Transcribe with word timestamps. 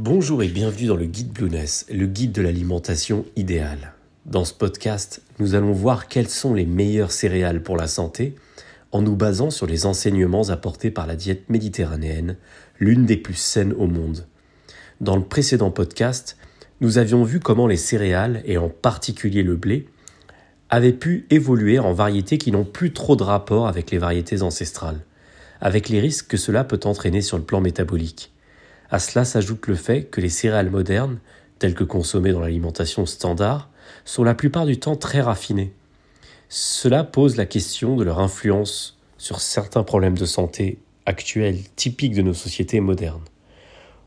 Bonjour 0.00 0.44
et 0.44 0.48
bienvenue 0.48 0.86
dans 0.86 0.94
le 0.94 1.06
guide 1.06 1.32
Blueness, 1.32 1.84
le 1.90 2.06
guide 2.06 2.30
de 2.30 2.40
l'alimentation 2.40 3.24
idéale. 3.34 3.94
Dans 4.26 4.44
ce 4.44 4.54
podcast, 4.54 5.22
nous 5.40 5.56
allons 5.56 5.72
voir 5.72 6.06
quelles 6.06 6.28
sont 6.28 6.54
les 6.54 6.66
meilleures 6.66 7.10
céréales 7.10 7.64
pour 7.64 7.76
la 7.76 7.88
santé 7.88 8.36
en 8.92 9.02
nous 9.02 9.16
basant 9.16 9.50
sur 9.50 9.66
les 9.66 9.86
enseignements 9.86 10.50
apportés 10.50 10.92
par 10.92 11.08
la 11.08 11.16
diète 11.16 11.50
méditerranéenne, 11.50 12.36
l'une 12.78 13.06
des 13.06 13.16
plus 13.16 13.34
saines 13.34 13.72
au 13.72 13.88
monde. 13.88 14.28
Dans 15.00 15.16
le 15.16 15.24
précédent 15.24 15.72
podcast, 15.72 16.36
nous 16.80 16.98
avions 16.98 17.24
vu 17.24 17.40
comment 17.40 17.66
les 17.66 17.76
céréales, 17.76 18.40
et 18.44 18.56
en 18.56 18.68
particulier 18.68 19.42
le 19.42 19.56
blé, 19.56 19.88
avaient 20.70 20.92
pu 20.92 21.26
évoluer 21.30 21.80
en 21.80 21.92
variétés 21.92 22.38
qui 22.38 22.52
n'ont 22.52 22.64
plus 22.64 22.92
trop 22.92 23.16
de 23.16 23.24
rapport 23.24 23.66
avec 23.66 23.90
les 23.90 23.98
variétés 23.98 24.42
ancestrales, 24.42 25.00
avec 25.60 25.88
les 25.88 25.98
risques 25.98 26.28
que 26.28 26.36
cela 26.36 26.62
peut 26.62 26.78
entraîner 26.84 27.20
sur 27.20 27.36
le 27.36 27.42
plan 27.42 27.60
métabolique. 27.60 28.30
À 28.90 28.98
cela 28.98 29.24
s'ajoute 29.24 29.66
le 29.66 29.74
fait 29.74 30.04
que 30.04 30.20
les 30.20 30.28
céréales 30.28 30.70
modernes, 30.70 31.18
telles 31.58 31.74
que 31.74 31.84
consommées 31.84 32.32
dans 32.32 32.40
l'alimentation 32.40 33.04
standard, 33.04 33.68
sont 34.04 34.24
la 34.24 34.34
plupart 34.34 34.66
du 34.66 34.78
temps 34.78 34.96
très 34.96 35.20
raffinées. 35.20 35.72
Cela 36.48 37.04
pose 37.04 37.36
la 37.36 37.46
question 37.46 37.96
de 37.96 38.04
leur 38.04 38.20
influence 38.20 38.98
sur 39.18 39.40
certains 39.40 39.82
problèmes 39.82 40.16
de 40.16 40.24
santé 40.24 40.78
actuels 41.04 41.60
typiques 41.76 42.14
de 42.14 42.22
nos 42.22 42.34
sociétés 42.34 42.80
modernes. 42.80 43.24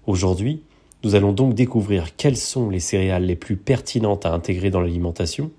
Aujourd'hui, 0.08 0.64
nous 1.04 1.16
allons 1.16 1.34
donc 1.34 1.54
découvrir 1.54 2.16
quelles 2.16 2.38
sont 2.38 2.70
les 2.70 2.80
céréales 2.80 3.26
les 3.26 3.36
plus 3.36 3.58
pertinentes 3.58 4.26
à 4.26 4.34
intégrer 4.34 4.70
dans 4.70 4.82
l'alimentation, 4.82 5.52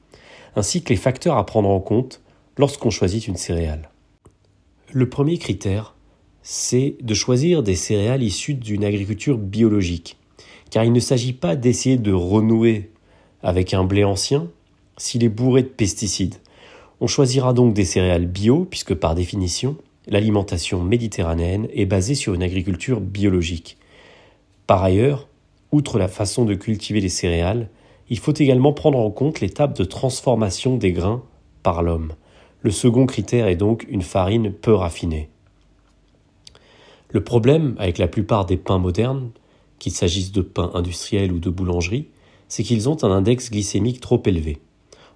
ainsi 0.56 0.82
que 0.82 0.90
les 0.90 0.96
facteurs 0.96 1.36
à 1.36 1.46
prendre 1.46 1.68
en 1.68 1.80
compte 1.80 2.20
lorsqu'on 2.58 2.90
choisit 2.90 3.26
une 3.28 3.36
céréale. 3.36 3.90
Le 4.92 5.08
premier 5.08 5.38
critère 5.38 5.94
c'est 6.42 6.96
de 7.00 7.14
choisir 7.14 7.62
des 7.62 7.76
céréales 7.76 8.22
issues 8.22 8.54
d'une 8.54 8.84
agriculture 8.84 9.38
biologique, 9.38 10.16
car 10.70 10.84
il 10.84 10.92
ne 10.92 11.00
s'agit 11.00 11.32
pas 11.32 11.56
d'essayer 11.56 11.96
de 11.96 12.12
renouer 12.12 12.90
avec 13.42 13.74
un 13.74 13.84
blé 13.84 14.04
ancien 14.04 14.48
s'il 14.96 15.24
est 15.24 15.28
bourré 15.28 15.62
de 15.62 15.68
pesticides. 15.68 16.36
On 17.00 17.06
choisira 17.06 17.52
donc 17.52 17.74
des 17.74 17.84
céréales 17.84 18.26
bio, 18.26 18.66
puisque 18.68 18.94
par 18.94 19.14
définition, 19.14 19.76
l'alimentation 20.06 20.82
méditerranéenne 20.82 21.68
est 21.72 21.86
basée 21.86 22.14
sur 22.14 22.34
une 22.34 22.42
agriculture 22.42 23.00
biologique. 23.00 23.76
Par 24.66 24.82
ailleurs, 24.82 25.28
outre 25.70 25.98
la 25.98 26.08
façon 26.08 26.44
de 26.44 26.54
cultiver 26.54 27.00
les 27.00 27.08
céréales, 27.08 27.68
il 28.08 28.18
faut 28.18 28.34
également 28.34 28.72
prendre 28.72 28.98
en 28.98 29.10
compte 29.10 29.40
l'étape 29.40 29.76
de 29.76 29.84
transformation 29.84 30.76
des 30.76 30.92
grains 30.92 31.22
par 31.62 31.82
l'homme. 31.82 32.12
Le 32.60 32.70
second 32.70 33.06
critère 33.06 33.46
est 33.46 33.56
donc 33.56 33.86
une 33.88 34.02
farine 34.02 34.52
peu 34.52 34.74
raffinée. 34.74 35.28
Le 37.12 37.22
problème 37.22 37.74
avec 37.78 37.98
la 37.98 38.08
plupart 38.08 38.46
des 38.46 38.56
pains 38.56 38.78
modernes, 38.78 39.32
qu'il 39.78 39.92
s'agisse 39.92 40.32
de 40.32 40.40
pains 40.40 40.70
industriels 40.72 41.30
ou 41.30 41.40
de 41.40 41.50
boulangerie, 41.50 42.08
c'est 42.48 42.62
qu'ils 42.62 42.88
ont 42.88 43.04
un 43.04 43.10
index 43.10 43.50
glycémique 43.50 44.00
trop 44.00 44.22
élevé. 44.24 44.60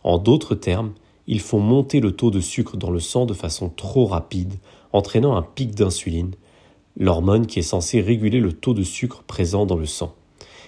En 0.05 0.19
d'autres 0.19 0.55
termes, 0.55 0.92
ils 1.27 1.41
font 1.41 1.58
monter 1.58 2.00
le 2.00 2.12
taux 2.12 2.30
de 2.30 2.41
sucre 2.41 2.77
dans 2.77 2.91
le 2.91 3.00
sang 3.00 3.24
de 3.24 3.33
façon 3.33 3.70
trop 3.70 4.05
rapide, 4.05 4.55
entraînant 4.92 5.36
un 5.36 5.42
pic 5.42 5.74
d'insuline, 5.74 6.33
l'hormone 6.98 7.47
qui 7.47 7.61
est 7.61 7.62
censée 7.62 8.02
réguler 8.02 8.41
le 8.41 8.52
taux 8.52 8.74
de 8.74 8.83
sucre 8.83 9.22
présent 9.22 9.64
dans 9.64 9.77
le 9.77 9.86
sang. 9.86 10.14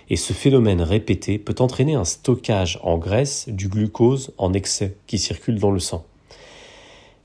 Et 0.09 0.17
ce 0.17 0.33
phénomène 0.33 0.81
répété 0.81 1.39
peut 1.39 1.57
entraîner 1.59 1.95
un 1.95 2.07
stockage 2.07 2.81
en 2.83 2.97
graisse 2.97 3.51
du 3.51 3.69
glucose 3.69 4.33
en 4.39 4.55
excès 4.55 4.97
qui 5.07 5.19
circule 5.19 5.59
dans 5.59 5.73
le 5.73 5.81
sang. 5.81 6.07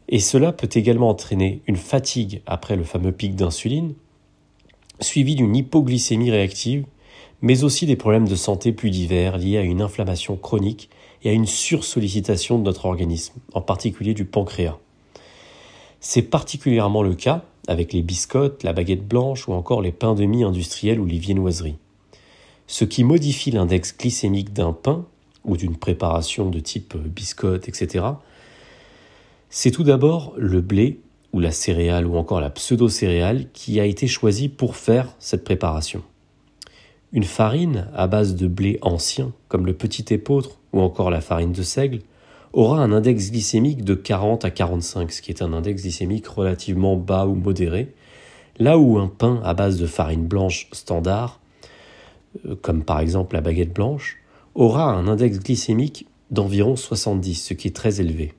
Et 0.09 0.19
cela 0.19 0.51
peut 0.51 0.69
également 0.73 1.09
entraîner 1.09 1.61
une 1.67 1.77
fatigue 1.77 2.41
après 2.45 2.75
le 2.75 2.83
fameux 2.83 3.11
pic 3.11 3.35
d'insuline, 3.35 3.93
suivi 4.99 5.35
d'une 5.35 5.55
hypoglycémie 5.55 6.31
réactive, 6.31 6.85
mais 7.41 7.63
aussi 7.63 7.85
des 7.85 7.95
problèmes 7.95 8.27
de 8.27 8.35
santé 8.35 8.71
plus 8.71 8.89
divers 8.89 9.37
liés 9.37 9.57
à 9.57 9.61
une 9.61 9.81
inflammation 9.81 10.37
chronique 10.37 10.89
et 11.23 11.29
à 11.29 11.33
une 11.33 11.45
sursollicitation 11.45 12.57
de 12.57 12.63
notre 12.63 12.85
organisme, 12.85 13.33
en 13.53 13.61
particulier 13.61 14.13
du 14.13 14.25
pancréas. 14.25 14.77
C'est 15.99 16.21
particulièrement 16.21 17.01
le 17.01 17.15
cas 17.15 17.43
avec 17.67 17.93
les 17.93 18.01
biscottes, 18.01 18.63
la 18.63 18.73
baguette 18.73 19.07
blanche 19.07 19.47
ou 19.47 19.53
encore 19.53 19.81
les 19.81 19.93
pains 19.93 20.15
de 20.15 20.25
mie 20.25 20.43
industriels 20.43 20.99
ou 20.99 21.05
les 21.05 21.17
viennoiseries. 21.17 21.77
Ce 22.67 22.85
qui 22.85 23.03
modifie 23.03 23.51
l'index 23.51 23.95
glycémique 23.97 24.53
d'un 24.53 24.73
pain 24.73 25.05
ou 25.45 25.57
d'une 25.57 25.77
préparation 25.77 26.49
de 26.49 26.59
type 26.59 26.95
biscotte, 26.97 27.67
etc., 27.67 28.05
c'est 29.55 29.69
tout 29.69 29.83
d'abord 29.83 30.33
le 30.35 30.61
blé 30.61 30.99
ou 31.31 31.39
la 31.39 31.51
céréale 31.51 32.07
ou 32.07 32.17
encore 32.17 32.41
la 32.41 32.49
pseudo-céréale 32.49 33.51
qui 33.53 33.79
a 33.79 33.85
été 33.85 34.07
choisi 34.07 34.49
pour 34.49 34.75
faire 34.75 35.13
cette 35.19 35.43
préparation. 35.43 36.01
Une 37.11 37.23
farine 37.23 37.87
à 37.93 38.07
base 38.07 38.35
de 38.35 38.47
blé 38.47 38.79
ancien, 38.81 39.31
comme 39.49 39.67
le 39.67 39.75
petit 39.75 40.11
épeautre 40.11 40.57
ou 40.73 40.81
encore 40.81 41.11
la 41.11 41.21
farine 41.21 41.51
de 41.51 41.61
seigle, 41.61 41.99
aura 42.51 42.79
un 42.79 42.91
index 42.91 43.29
glycémique 43.29 43.83
de 43.83 43.93
40 43.93 44.43
à 44.43 44.49
45, 44.49 45.11
ce 45.11 45.21
qui 45.21 45.29
est 45.29 45.43
un 45.43 45.53
index 45.53 45.83
glycémique 45.83 46.25
relativement 46.25 46.97
bas 46.97 47.27
ou 47.27 47.35
modéré, 47.35 47.93
là 48.57 48.79
où 48.79 48.97
un 48.97 49.07
pain 49.07 49.39
à 49.43 49.53
base 49.53 49.77
de 49.77 49.85
farine 49.85 50.25
blanche 50.25 50.67
standard, 50.71 51.39
euh, 52.47 52.55
comme 52.59 52.83
par 52.83 52.99
exemple 52.99 53.35
la 53.35 53.41
baguette 53.41 53.73
blanche, 53.73 54.17
aura 54.55 54.85
un 54.85 55.07
index 55.07 55.37
glycémique 55.37 56.07
d'environ 56.31 56.75
70, 56.75 57.35
ce 57.35 57.53
qui 57.53 57.67
est 57.67 57.75
très 57.75 58.01
élevé. 58.01 58.33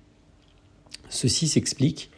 Ceci 1.14 1.46
s'explique 1.46 2.10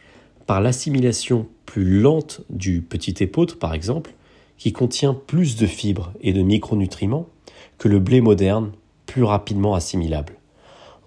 par 0.47 0.59
l'assimilation 0.59 1.45
plus 1.67 2.01
lente 2.01 2.41
du 2.49 2.81
petit 2.81 3.13
épeautre, 3.19 3.59
par 3.59 3.75
exemple, 3.75 4.15
qui 4.57 4.73
contient 4.73 5.13
plus 5.13 5.55
de 5.55 5.67
fibres 5.67 6.11
et 6.19 6.33
de 6.33 6.41
micronutriments 6.41 7.27
que 7.77 7.87
le 7.87 7.99
blé 7.99 8.21
moderne, 8.21 8.71
plus 9.05 9.21
rapidement 9.21 9.75
assimilable. 9.75 10.33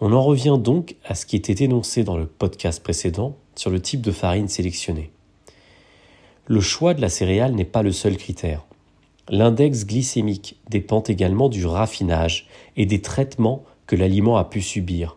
On 0.00 0.12
en 0.12 0.22
revient 0.22 0.56
donc 0.56 0.94
à 1.04 1.16
ce 1.16 1.26
qui 1.26 1.34
était 1.34 1.64
énoncé 1.64 2.04
dans 2.04 2.16
le 2.16 2.26
podcast 2.26 2.80
précédent 2.80 3.36
sur 3.56 3.70
le 3.70 3.82
type 3.82 4.02
de 4.02 4.12
farine 4.12 4.46
sélectionnée. 4.46 5.10
Le 6.46 6.60
choix 6.60 6.94
de 6.94 7.00
la 7.00 7.08
céréale 7.08 7.56
n'est 7.56 7.64
pas 7.64 7.82
le 7.82 7.90
seul 7.90 8.16
critère. 8.16 8.66
L'index 9.28 9.84
glycémique 9.84 10.60
dépend 10.68 11.02
également 11.02 11.48
du 11.48 11.66
raffinage 11.66 12.46
et 12.76 12.86
des 12.86 13.02
traitements 13.02 13.64
que 13.88 13.96
l'aliment 13.96 14.36
a 14.36 14.44
pu 14.44 14.62
subir, 14.62 15.16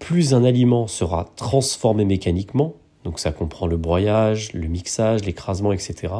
plus 0.00 0.34
un 0.34 0.42
aliment 0.42 0.88
sera 0.88 1.30
transformé 1.36 2.04
mécaniquement, 2.04 2.74
donc 3.04 3.20
ça 3.20 3.30
comprend 3.30 3.68
le 3.68 3.76
broyage, 3.76 4.52
le 4.54 4.66
mixage, 4.66 5.24
l'écrasement, 5.24 5.72
etc., 5.72 6.12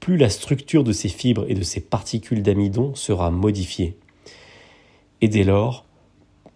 plus 0.00 0.18
la 0.18 0.28
structure 0.28 0.84
de 0.84 0.92
ses 0.92 1.08
fibres 1.08 1.46
et 1.48 1.54
de 1.54 1.62
ses 1.62 1.80
particules 1.80 2.42
d'amidon 2.42 2.94
sera 2.94 3.30
modifiée. 3.30 3.96
Et 5.22 5.28
dès 5.28 5.44
lors, 5.44 5.86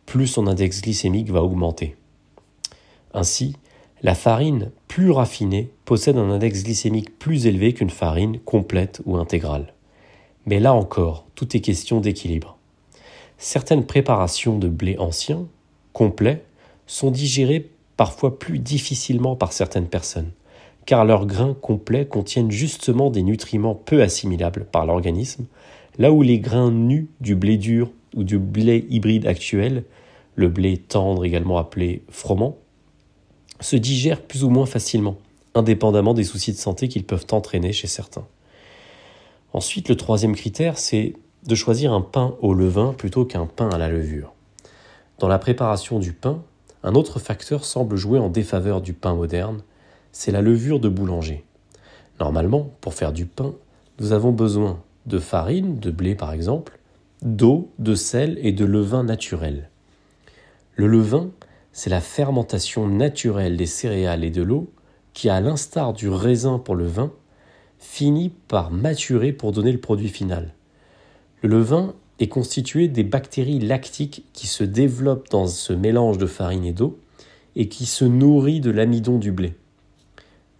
plus 0.05 0.27
son 0.27 0.47
index 0.47 0.83
glycémique 0.83 1.31
va 1.31 1.43
augmenter. 1.43 1.97
Ainsi, 3.15 3.57
la 4.03 4.15
farine 4.15 4.71
plus 4.87 5.11
raffinée 5.11 5.71
possède 5.87 6.19
un 6.19 6.31
index 6.31 6.63
glycémique 6.63 7.19
plus 7.19 7.47
élevé 7.47 7.73
qu'une 7.73 7.89
farine 7.89 8.39
complète 8.41 9.01
ou 9.07 9.17
intégrale. 9.17 9.73
Mais 10.45 10.61
là 10.61 10.75
encore, 10.75 11.25
tout 11.35 11.57
est 11.57 11.61
question 11.61 12.01
d'équilibre. 12.01 12.59
Certaines 13.39 13.87
préparations 13.87 14.59
de 14.59 14.69
blé 14.69 14.99
ancien, 14.99 15.47
complet, 15.93 16.45
sont 16.89 17.13
digérés 17.13 17.71
parfois 17.97 18.39
plus 18.39 18.59
difficilement 18.59 19.37
par 19.37 19.53
certaines 19.53 19.87
personnes, 19.87 20.33
car 20.87 21.05
leurs 21.05 21.27
grains 21.27 21.55
complets 21.55 22.07
contiennent 22.07 22.51
justement 22.51 23.11
des 23.11 23.23
nutriments 23.23 23.77
peu 23.77 24.03
assimilables 24.03 24.65
par 24.65 24.87
l'organisme, 24.87 25.47
là 25.99 26.11
où 26.11 26.23
les 26.23 26.41
grains 26.41 26.73
nus 26.73 27.09
du 27.21 27.37
blé 27.37 27.57
dur 27.57 27.93
ou 28.17 28.25
du 28.25 28.39
blé 28.39 28.87
hybride 28.89 29.27
actuel, 29.27 29.85
le 30.35 30.49
blé 30.49 30.79
tendre 30.79 31.25
également 31.25 31.59
appelé 31.59 32.03
froment, 32.09 32.57
se 33.61 33.77
digèrent 33.77 34.23
plus 34.23 34.45
ou 34.45 34.51
moins 34.51 34.67
facilement, 34.67 35.17
indépendamment 35.55 36.15
des 36.15 36.25
soucis 36.25 36.53
de 36.53 36.59
santé 36.59 36.89
qu'ils 36.89 37.05
peuvent 37.05 37.27
entraîner 37.33 37.73
chez 37.73 37.89
certains. 37.89 38.27
Ensuite, 39.53 39.89
le 39.89 39.97
troisième 39.97 40.37
critère, 40.37 40.79
c'est 40.79 41.15
de 41.47 41.55
choisir 41.55 41.93
un 41.93 42.01
pain 42.01 42.37
au 42.41 42.55
levain 42.55 42.95
plutôt 42.97 43.25
qu'un 43.25 43.47
pain 43.47 43.69
à 43.71 43.79
la 43.79 43.89
levure. 43.89 44.33
Dans 45.19 45.29
la 45.29 45.39
préparation 45.39 45.99
du 45.99 46.13
pain, 46.13 46.43
un 46.83 46.95
autre 46.95 47.19
facteur 47.19 47.65
semble 47.65 47.97
jouer 47.97 48.19
en 48.19 48.29
défaveur 48.29 48.81
du 48.81 48.93
pain 48.93 49.15
moderne, 49.15 49.63
c'est 50.13 50.33
la 50.33 50.43
levure 50.43 50.81
de 50.81 50.89
boulanger. 50.89 51.45
Normalement, 52.21 52.71
pour 52.81 52.95
faire 52.95 53.13
du 53.13 53.27
pain, 53.27 53.55
nous 54.01 54.13
avons 54.13 54.33
besoin 54.33 54.81
de 55.07 55.19
farine, 55.19 55.79
de 55.79 55.91
blé 55.91 56.15
par 56.15 56.33
exemple, 56.33 56.79
d'eau, 57.23 57.71
de 57.79 57.95
sel 57.95 58.39
et 58.43 58.53
de 58.53 58.65
levain 58.65 59.05
naturel. 59.05 59.71
Le 60.75 60.87
levain, 60.87 61.31
c'est 61.73 61.91
la 61.91 62.01
fermentation 62.01 62.87
naturelle 62.87 63.57
des 63.57 63.67
céréales 63.67 64.25
et 64.25 64.31
de 64.31 64.43
l'eau 64.43 64.71
qui, 65.13 65.29
à 65.29 65.41
l'instar 65.41 65.93
du 65.93 66.09
raisin 66.09 66.59
pour 66.59 66.77
le 66.77 66.87
vin, 66.87 67.13
finit 67.79 68.31
par 68.49 68.71
maturer 68.71 69.33
pour 69.33 69.53
donner 69.53 69.73
le 69.73 69.81
produit 69.81 70.09
final. 70.09 70.55
Le 71.43 71.49
levain 71.49 71.95
est 72.19 72.29
constitué 72.29 72.89
des 72.89 73.05
bactéries 73.05 73.61
lactiques 73.61 74.25
qui 74.33 74.47
se 74.47 74.65
développent 74.65 75.31
dans 75.31 75.47
ce 75.47 75.73
mélange 75.73 76.19
de 76.19 76.27
farine 76.27 76.65
et 76.65 76.73
d'eau 76.73 76.99
et 77.57 77.69
qui 77.69 77.87
se 77.87 78.05
nourrit 78.05 78.61
de 78.61 78.71
l'amidon 78.71 79.19
du 79.19 79.33
blé. 79.33 79.55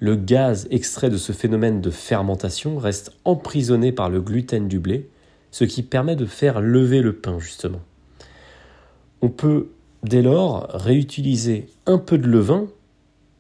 Le 0.01 0.15
gaz 0.15 0.69
extrait 0.71 1.11
de 1.11 1.17
ce 1.17 1.33
phénomène 1.33 1.81
de 1.81 1.91
fermentation 1.91 2.79
reste 2.79 3.13
emprisonné 3.25 3.91
par 3.91 4.11
le 4.11 4.21
gluten 4.21 4.69
du 4.69 4.79
blé, 4.79 5.09
ce 5.51 5.65
qui 5.65 5.83
permet 5.83 6.15
de 6.15 6.27
faire 6.27 6.61
lever 6.61 7.03
le 7.03 7.15
pain 7.15 7.39
justement. 7.41 7.81
On 9.23 9.29
peut 9.29 9.69
dès 10.05 10.23
lors 10.23 10.69
réutiliser 10.71 11.67
un 11.87 11.99
peu 11.99 12.19
de 12.19 12.29
levain 12.29 12.69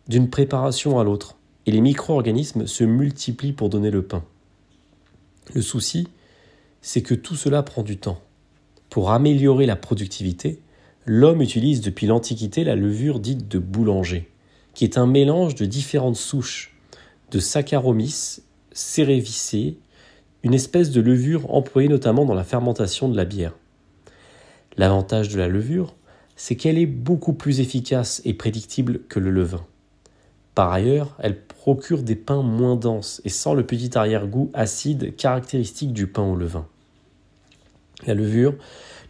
d'une 0.08 0.30
préparation 0.30 0.98
à 0.98 1.04
l'autre, 1.04 1.36
et 1.66 1.70
les 1.70 1.80
micro-organismes 1.80 2.66
se 2.66 2.82
multiplient 2.82 3.52
pour 3.52 3.68
donner 3.68 3.90
le 3.90 4.02
pain. 4.02 4.24
Le 5.54 5.62
souci, 5.62 6.08
c'est 6.82 7.02
que 7.02 7.14
tout 7.14 7.36
cela 7.36 7.62
prend 7.62 7.82
du 7.82 7.98
temps. 7.98 8.20
Pour 8.90 9.10
améliorer 9.10 9.66
la 9.66 9.76
productivité, 9.76 10.60
l'homme 11.04 11.42
utilise 11.42 11.80
depuis 11.80 12.06
l'Antiquité 12.06 12.64
la 12.64 12.76
levure 12.76 13.20
dite 13.20 13.48
de 13.48 13.58
boulanger, 13.58 14.28
qui 14.74 14.84
est 14.84 14.98
un 14.98 15.06
mélange 15.06 15.54
de 15.54 15.66
différentes 15.66 16.16
souches 16.16 16.74
de 17.30 17.38
Saccharomyces 17.38 18.42
cerevisiae, 18.72 19.76
une 20.42 20.54
espèce 20.54 20.90
de 20.90 21.00
levure 21.00 21.52
employée 21.52 21.88
notamment 21.88 22.24
dans 22.24 22.34
la 22.34 22.44
fermentation 22.44 23.08
de 23.08 23.16
la 23.16 23.24
bière. 23.24 23.54
L'avantage 24.76 25.28
de 25.28 25.38
la 25.38 25.48
levure, 25.48 25.94
c'est 26.36 26.54
qu'elle 26.54 26.78
est 26.78 26.86
beaucoup 26.86 27.32
plus 27.32 27.60
efficace 27.60 28.22
et 28.24 28.34
prédictible 28.34 29.00
que 29.08 29.18
le 29.18 29.30
levain. 29.30 29.66
Par 30.58 30.72
ailleurs, 30.72 31.14
elle 31.20 31.40
procure 31.40 32.02
des 32.02 32.16
pains 32.16 32.42
moins 32.42 32.74
denses 32.74 33.22
et 33.24 33.28
sans 33.28 33.54
le 33.54 33.64
petit 33.64 33.96
arrière-goût 33.96 34.50
acide 34.54 35.14
caractéristique 35.14 35.92
du 35.92 36.08
pain 36.08 36.24
au 36.24 36.34
levain. 36.34 36.66
La 38.08 38.14
levure, 38.14 38.56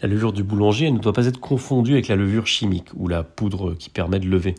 la 0.03 0.09
levure 0.09 0.35
du 0.35 0.43
boulanger, 0.43 0.91
ne 0.91 0.99
doit 0.99 1.15
pas 1.15 1.25
être 1.25 1.41
confondue 1.41 1.95
avec 1.95 2.09
la 2.09 2.17
levure 2.17 2.47
chimique 2.47 2.89
ou 2.99 3.09
la 3.09 3.23
poudre 3.23 3.73
qui 3.73 3.89
permet 3.89 4.19
de 4.19 4.29
lever, 4.29 4.57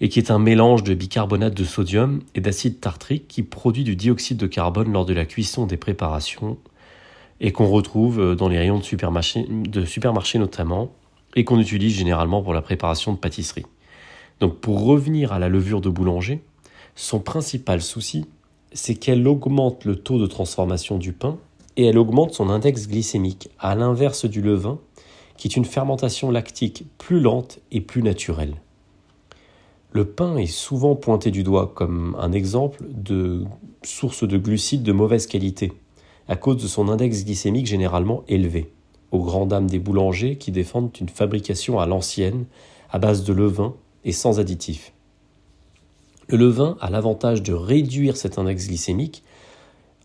et 0.00 0.08
qui 0.08 0.18
est 0.18 0.32
un 0.32 0.40
mélange 0.40 0.82
de 0.82 0.94
bicarbonate 0.94 1.54
de 1.54 1.62
sodium 1.62 2.22
et 2.34 2.40
d'acide 2.40 2.80
tartrique 2.80 3.28
qui 3.28 3.44
produit 3.44 3.84
du 3.84 3.94
dioxyde 3.94 4.38
de 4.38 4.48
carbone 4.48 4.92
lors 4.92 5.06
de 5.06 5.14
la 5.14 5.26
cuisson 5.26 5.66
des 5.66 5.76
préparations 5.76 6.58
et 7.38 7.52
qu'on 7.52 7.68
retrouve 7.68 8.34
dans 8.34 8.48
les 8.48 8.58
rayons 8.58 8.80
de 8.80 8.84
supermarché, 8.84 9.46
de 9.48 9.84
supermarché 9.84 10.40
notamment 10.40 10.90
et 11.36 11.44
qu'on 11.44 11.60
utilise 11.60 11.94
généralement 11.94 12.42
pour 12.42 12.52
la 12.52 12.62
préparation 12.62 13.12
de 13.12 13.18
pâtisserie. 13.18 13.66
Donc 14.42 14.56
pour 14.56 14.84
revenir 14.84 15.32
à 15.32 15.38
la 15.38 15.48
levure 15.48 15.80
de 15.80 15.88
boulanger, 15.88 16.42
son 16.96 17.20
principal 17.20 17.80
souci, 17.80 18.26
c'est 18.72 18.96
qu'elle 18.96 19.28
augmente 19.28 19.84
le 19.84 19.94
taux 19.94 20.18
de 20.18 20.26
transformation 20.26 20.98
du 20.98 21.12
pain 21.12 21.38
et 21.76 21.84
elle 21.84 21.96
augmente 21.96 22.34
son 22.34 22.50
index 22.50 22.88
glycémique, 22.88 23.50
à 23.60 23.76
l'inverse 23.76 24.24
du 24.24 24.42
levain, 24.42 24.80
qui 25.36 25.46
est 25.46 25.54
une 25.54 25.64
fermentation 25.64 26.32
lactique 26.32 26.86
plus 26.98 27.20
lente 27.20 27.60
et 27.70 27.80
plus 27.80 28.02
naturelle. 28.02 28.56
Le 29.92 30.06
pain 30.06 30.36
est 30.36 30.46
souvent 30.46 30.96
pointé 30.96 31.30
du 31.30 31.44
doigt 31.44 31.70
comme 31.72 32.16
un 32.18 32.32
exemple 32.32 32.82
de 32.92 33.44
source 33.84 34.26
de 34.26 34.38
glucides 34.38 34.82
de 34.82 34.90
mauvaise 34.90 35.28
qualité, 35.28 35.72
à 36.26 36.34
cause 36.34 36.60
de 36.60 36.66
son 36.66 36.88
index 36.88 37.24
glycémique 37.24 37.66
généralement 37.66 38.24
élevé, 38.26 38.72
aux 39.12 39.22
grandes 39.22 39.50
dames 39.50 39.70
des 39.70 39.78
boulangers 39.78 40.34
qui 40.34 40.50
défendent 40.50 40.90
une 41.00 41.08
fabrication 41.08 41.78
à 41.78 41.86
l'ancienne, 41.86 42.46
à 42.90 42.98
base 42.98 43.22
de 43.22 43.32
levain 43.32 43.76
et 44.04 44.12
sans 44.12 44.40
additifs. 44.40 44.92
Le 46.28 46.36
levain 46.36 46.76
a 46.80 46.90
l'avantage 46.90 47.42
de 47.42 47.52
réduire 47.52 48.16
cet 48.16 48.38
index 48.38 48.68
glycémique 48.68 49.22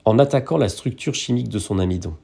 en 0.05 0.19
attaquant 0.19 0.57
la 0.57 0.69
structure 0.69 1.15
chimique 1.15 1.49
de 1.49 1.59
son 1.59 1.79
amidon. 1.79 2.15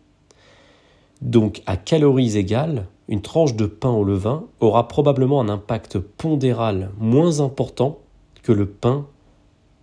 Donc, 1.21 1.61
à 1.65 1.77
calories 1.77 2.37
égales, 2.37 2.87
une 3.07 3.21
tranche 3.21 3.55
de 3.55 3.65
pain 3.65 3.91
au 3.91 4.03
levain 4.03 4.45
aura 4.59 4.87
probablement 4.87 5.41
un 5.41 5.49
impact 5.49 5.99
pondéral 5.99 6.91
moins 6.97 7.39
important 7.39 7.99
que 8.41 8.51
le 8.51 8.65
pain 8.65 9.07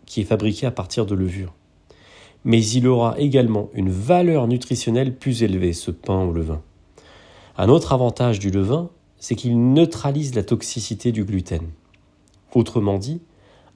qui 0.06 0.20
est 0.20 0.24
fabriqué 0.24 0.66
à 0.66 0.70
partir 0.70 1.06
de 1.06 1.14
levure. 1.14 1.54
Mais 2.44 2.64
il 2.64 2.88
aura 2.88 3.18
également 3.18 3.68
une 3.74 3.90
valeur 3.90 4.48
nutritionnelle 4.48 5.16
plus 5.16 5.42
élevée, 5.42 5.72
ce 5.72 5.90
pain 5.90 6.24
au 6.24 6.32
levain. 6.32 6.62
Un 7.56 7.68
autre 7.68 7.92
avantage 7.92 8.38
du 8.38 8.50
levain, 8.50 8.90
c'est 9.18 9.34
qu'il 9.34 9.72
neutralise 9.72 10.34
la 10.34 10.42
toxicité 10.42 11.12
du 11.12 11.24
gluten. 11.24 11.68
Autrement 12.54 12.98
dit, 12.98 13.20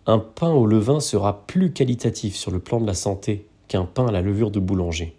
un 0.07 0.19
pain 0.19 0.51
au 0.51 0.67
levain 0.67 1.01
sera 1.01 1.47
plus 1.47 1.73
qualitatif 1.73 2.35
sur 2.37 2.51
le 2.51 2.59
plan 2.59 2.81
de 2.81 2.87
la 2.87 2.95
santé 2.95 3.47
qu'un 3.69 3.85
pain 3.85 4.07
à 4.07 4.13
la 4.13 4.21
levure 4.21 4.51
de 4.51 4.61
boulanger. 4.61 5.17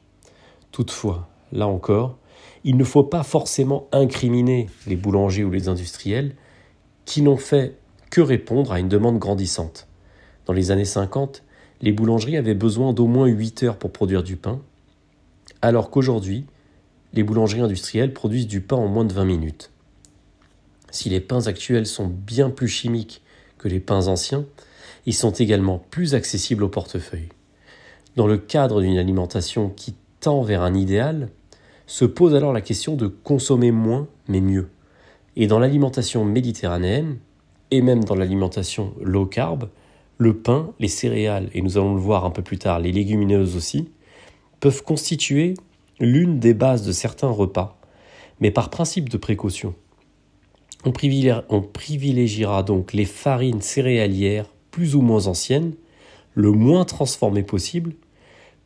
Toutefois, 0.71 1.27
là 1.51 1.67
encore, 1.67 2.17
il 2.63 2.77
ne 2.77 2.83
faut 2.83 3.03
pas 3.03 3.23
forcément 3.23 3.87
incriminer 3.91 4.67
les 4.87 4.95
boulangers 4.95 5.43
ou 5.43 5.51
les 5.51 5.69
industriels 5.69 6.35
qui 7.05 7.21
n'ont 7.21 7.37
fait 7.37 7.77
que 8.09 8.21
répondre 8.21 8.71
à 8.71 8.79
une 8.79 8.89
demande 8.89 9.19
grandissante. 9.19 9.87
Dans 10.45 10.53
les 10.53 10.71
années 10.71 10.85
50, 10.85 11.43
les 11.81 11.91
boulangeries 11.91 12.37
avaient 12.37 12.55
besoin 12.55 12.93
d'au 12.93 13.07
moins 13.07 13.27
8 13.27 13.63
heures 13.63 13.77
pour 13.77 13.91
produire 13.91 14.23
du 14.23 14.35
pain, 14.35 14.61
alors 15.61 15.89
qu'aujourd'hui, 15.89 16.45
les 17.13 17.23
boulangeries 17.23 17.61
industrielles 17.61 18.13
produisent 18.13 18.47
du 18.47 18.61
pain 18.61 18.75
en 18.75 18.87
moins 18.87 19.05
de 19.05 19.13
20 19.13 19.25
minutes. 19.25 19.71
Si 20.91 21.09
les 21.09 21.21
pains 21.21 21.47
actuels 21.47 21.87
sont 21.87 22.07
bien 22.07 22.49
plus 22.49 22.67
chimiques 22.67 23.21
les 23.67 23.79
pains 23.79 24.07
anciens, 24.07 24.45
ils 25.05 25.13
sont 25.13 25.31
également 25.31 25.83
plus 25.89 26.15
accessibles 26.15 26.63
au 26.63 26.69
portefeuille. 26.69 27.29
Dans 28.15 28.27
le 28.27 28.37
cadre 28.37 28.81
d'une 28.81 28.97
alimentation 28.97 29.69
qui 29.69 29.95
tend 30.19 30.41
vers 30.41 30.61
un 30.61 30.73
idéal, 30.73 31.29
se 31.87 32.05
pose 32.05 32.33
alors 32.33 32.53
la 32.53 32.61
question 32.61 32.95
de 32.95 33.07
consommer 33.07 33.71
moins 33.71 34.07
mais 34.27 34.41
mieux. 34.41 34.69
Et 35.35 35.47
dans 35.47 35.59
l'alimentation 35.59 36.25
méditerranéenne, 36.25 37.17
et 37.71 37.81
même 37.81 38.03
dans 38.03 38.15
l'alimentation 38.15 38.93
low 39.01 39.25
carb, 39.25 39.69
le 40.17 40.33
pain, 40.33 40.71
les 40.79 40.87
céréales, 40.87 41.49
et 41.53 41.61
nous 41.61 41.77
allons 41.77 41.93
le 41.93 41.99
voir 41.99 42.25
un 42.25 42.31
peu 42.31 42.41
plus 42.41 42.57
tard, 42.57 42.79
les 42.79 42.91
légumineuses 42.91 43.55
aussi, 43.55 43.89
peuvent 44.59 44.83
constituer 44.83 45.55
l'une 45.99 46.39
des 46.39 46.53
bases 46.53 46.85
de 46.85 46.91
certains 46.91 47.29
repas, 47.29 47.77
mais 48.39 48.51
par 48.51 48.69
principe 48.69 49.09
de 49.09 49.17
précaution. 49.17 49.75
On, 50.85 50.91
privilégiera 50.91 52.61
donc 52.61 52.93
les 52.93 53.05
farines 53.05 53.61
céréalières 53.61 54.45
plus 54.69 54.95
ou 54.95 55.01
moins 55.01 55.25
anciennes, 55.25 55.73
le 56.35 56.51
moins 56.51 56.85
transformées 56.85 57.43
possible, 57.43 57.93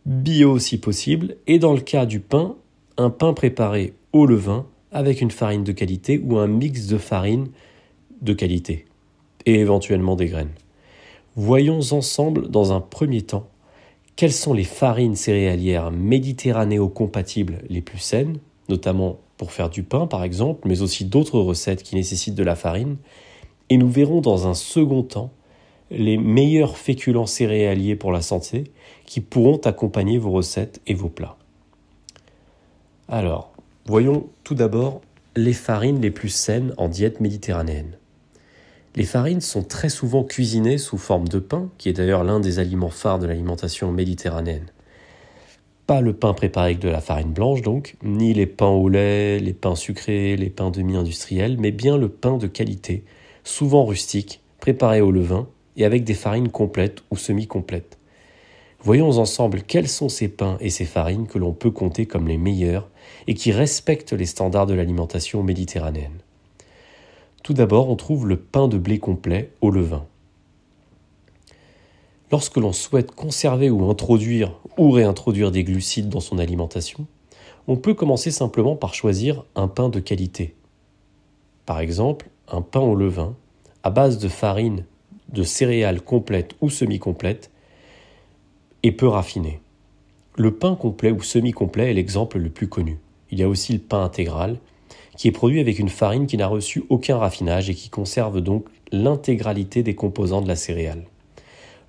bio 0.05 0.59
si 0.59 0.77
possible, 0.77 1.37
et 1.47 1.59
dans 1.59 1.73
le 1.73 1.79
cas 1.79 2.05
du 2.05 2.19
pain, 2.19 2.55
un 2.97 3.09
pain 3.09 3.31
préparé 3.33 3.93
au 4.11 4.25
levain 4.25 4.65
avec 4.91 5.21
une 5.21 5.31
farine 5.31 5.63
de 5.63 5.71
qualité 5.71 6.19
ou 6.21 6.37
un 6.37 6.47
mix 6.47 6.87
de 6.87 6.97
farines 6.97 7.47
de 8.21 8.33
qualité, 8.33 8.85
et 9.45 9.55
éventuellement 9.55 10.17
des 10.17 10.27
graines. 10.27 10.51
Voyons 11.37 11.79
ensemble 11.91 12.49
dans 12.49 12.73
un 12.73 12.81
premier 12.81 13.21
temps 13.21 13.47
quelles 14.17 14.33
sont 14.33 14.53
les 14.53 14.65
farines 14.65 15.15
céréalières 15.15 15.91
méditerranéo-compatibles 15.91 17.59
les 17.69 17.79
plus 17.79 17.99
saines, 17.99 18.39
notamment 18.67 19.19
pour 19.39 19.53
faire 19.53 19.69
du 19.69 19.81
pain 19.83 20.05
par 20.05 20.23
exemple, 20.23 20.67
mais 20.67 20.81
aussi 20.81 21.05
d'autres 21.05 21.39
recettes 21.39 21.81
qui 21.81 21.95
nécessitent 21.95 22.35
de 22.35 22.43
la 22.43 22.55
farine, 22.55 22.97
et 23.69 23.77
nous 23.77 23.89
verrons 23.89 24.19
dans 24.19 24.47
un 24.47 24.53
second 24.53 25.01
temps 25.01 25.31
les 25.89 26.17
meilleurs 26.17 26.77
féculents 26.77 27.25
céréaliers 27.25 27.95
pour 27.95 28.11
la 28.11 28.21
santé 28.21 28.65
qui 29.05 29.21
pourront 29.21 29.57
accompagner 29.57 30.17
vos 30.17 30.31
recettes 30.31 30.81
et 30.85 30.93
vos 30.93 31.07
plats. 31.07 31.37
Alors, 33.07 33.53
voyons 33.85 34.27
tout 34.43 34.55
d'abord 34.55 35.01
les 35.35 35.53
farines 35.53 36.01
les 36.01 36.11
plus 36.11 36.29
saines 36.29 36.73
en 36.77 36.89
diète 36.89 37.21
méditerranéenne. 37.21 37.97
Les 38.95 39.05
farines 39.05 39.41
sont 39.41 39.63
très 39.63 39.89
souvent 39.89 40.25
cuisinées 40.25 40.77
sous 40.77 40.97
forme 40.97 41.29
de 41.29 41.39
pain, 41.39 41.69
qui 41.77 41.87
est 41.87 41.93
d'ailleurs 41.93 42.25
l'un 42.25 42.41
des 42.41 42.59
aliments 42.59 42.89
phares 42.89 43.19
de 43.19 43.27
l'alimentation 43.27 43.91
méditerranéenne. 43.91 44.67
Pas 45.89 46.01
le 46.01 46.13
pain 46.13 46.35
préparé 46.35 46.67
avec 46.67 46.79
de 46.79 46.87
la 46.87 47.01
farine 47.01 47.31
blanche 47.31 47.63
donc, 47.63 47.95
ni 48.03 48.31
les 48.35 48.45
pains 48.45 48.69
au 48.69 48.89
lait, 48.89 49.39
les 49.39 49.53
pains 49.53 49.73
sucrés, 49.73 50.37
les 50.37 50.51
pains 50.51 50.69
demi-industriels, 50.69 51.57
mais 51.57 51.71
bien 51.71 51.97
le 51.97 52.09
pain 52.09 52.37
de 52.37 52.45
qualité, 52.45 53.03
souvent 53.43 53.85
rustique, 53.85 54.39
préparé 54.59 55.01
au 55.01 55.09
levain 55.09 55.47
et 55.77 55.85
avec 55.85 56.03
des 56.03 56.13
farines 56.13 56.49
complètes 56.49 57.01
ou 57.09 57.17
semi-complètes. 57.17 57.97
Voyons 58.83 59.17
ensemble 59.17 59.63
quels 59.63 59.87
sont 59.87 60.09
ces 60.09 60.27
pains 60.27 60.57
et 60.59 60.69
ces 60.69 60.85
farines 60.85 61.25
que 61.25 61.39
l'on 61.39 61.53
peut 61.53 61.71
compter 61.71 62.05
comme 62.05 62.27
les 62.27 62.37
meilleurs 62.37 62.87
et 63.25 63.33
qui 63.33 63.51
respectent 63.51 64.13
les 64.13 64.27
standards 64.27 64.67
de 64.67 64.75
l'alimentation 64.75 65.41
méditerranéenne. 65.41 66.19
Tout 67.41 67.55
d'abord, 67.55 67.89
on 67.89 67.95
trouve 67.95 68.27
le 68.27 68.37
pain 68.37 68.67
de 68.67 68.77
blé 68.77 68.99
complet 68.99 69.49
au 69.61 69.71
levain. 69.71 70.05
Lorsque 72.31 72.57
l'on 72.57 72.73
souhaite 72.73 73.11
conserver 73.11 73.71
ou 73.71 73.89
introduire 73.89 74.59
ou 74.77 74.91
réintroduire 74.91 75.51
des 75.51 75.63
glucides 75.63 76.09
dans 76.09 76.19
son 76.19 76.37
alimentation, 76.37 77.07
on 77.67 77.75
peut 77.75 77.95
commencer 77.95 78.29
simplement 78.29 78.75
par 78.75 78.93
choisir 78.93 79.43
un 79.55 79.67
pain 79.67 79.89
de 79.89 79.99
qualité. 79.99 80.55
Par 81.65 81.79
exemple, 81.79 82.29
un 82.47 82.61
pain 82.61 82.81
au 82.81 82.95
levain, 82.95 83.35
à 83.83 83.89
base 83.89 84.19
de 84.19 84.27
farine, 84.27 84.85
de 85.33 85.43
céréales 85.43 86.01
complètes 86.01 86.55
ou 86.61 86.69
semi-complètes, 86.69 87.49
et 88.83 88.91
peu 88.91 89.07
raffiné. 89.07 89.59
Le 90.37 90.53
pain 90.53 90.75
complet 90.75 91.11
ou 91.11 91.21
semi-complet 91.21 91.89
est 91.89 91.95
l'exemple 91.95 92.37
le 92.37 92.49
plus 92.49 92.69
connu. 92.69 92.99
Il 93.31 93.39
y 93.39 93.43
a 93.43 93.49
aussi 93.49 93.73
le 93.73 93.79
pain 93.79 94.03
intégral, 94.03 94.57
qui 95.17 95.27
est 95.27 95.31
produit 95.31 95.59
avec 95.59 95.79
une 95.79 95.89
farine 95.89 96.27
qui 96.27 96.37
n'a 96.37 96.47
reçu 96.47 96.83
aucun 96.89 97.17
raffinage 97.17 97.69
et 97.69 97.75
qui 97.75 97.89
conserve 97.89 98.39
donc 98.39 98.65
l'intégralité 98.91 99.83
des 99.83 99.95
composants 99.95 100.41
de 100.41 100.47
la 100.47 100.55
céréale. 100.55 101.08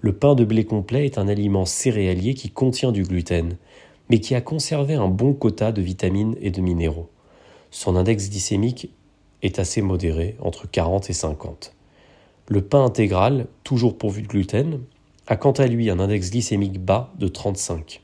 Le 0.02 0.12
pain 0.12 0.35
de 0.35 0.45
blé 0.45 0.64
complet 0.64 1.04
est 1.04 1.19
un 1.19 1.28
aliment 1.28 1.66
céréalier 1.66 2.35
qui 2.35 2.50
contient 2.50 2.92
du 2.92 3.02
gluten, 3.02 3.57
mais 4.09 4.19
qui 4.19 4.35
a 4.35 4.40
conservé 4.40 4.95
un 4.95 5.09
bon 5.09 5.35
quota 5.35 5.73
de 5.73 5.83
vitamines 5.83 6.37
et 6.40 6.50
de 6.50 6.61
minéraux. 6.61 7.11
Son 7.71 7.97
index 7.97 8.30
glycémique 8.30 8.90
est 9.42 9.59
assez 9.59 9.83
modéré, 9.83 10.37
entre 10.40 10.69
40 10.69 11.11
et 11.11 11.12
50. 11.12 11.75
Le 12.49 12.62
pain 12.62 12.85
intégral, 12.85 13.47
toujours 13.62 13.97
pourvu 13.97 14.23
de 14.23 14.28
gluten, 14.28 14.80
a 15.26 15.37
quant 15.37 15.52
à 15.52 15.66
lui 15.66 15.90
un 15.90 16.00
index 16.00 16.30
glycémique 16.30 16.80
bas 16.80 17.12
de 17.19 17.28
35. 17.28 18.02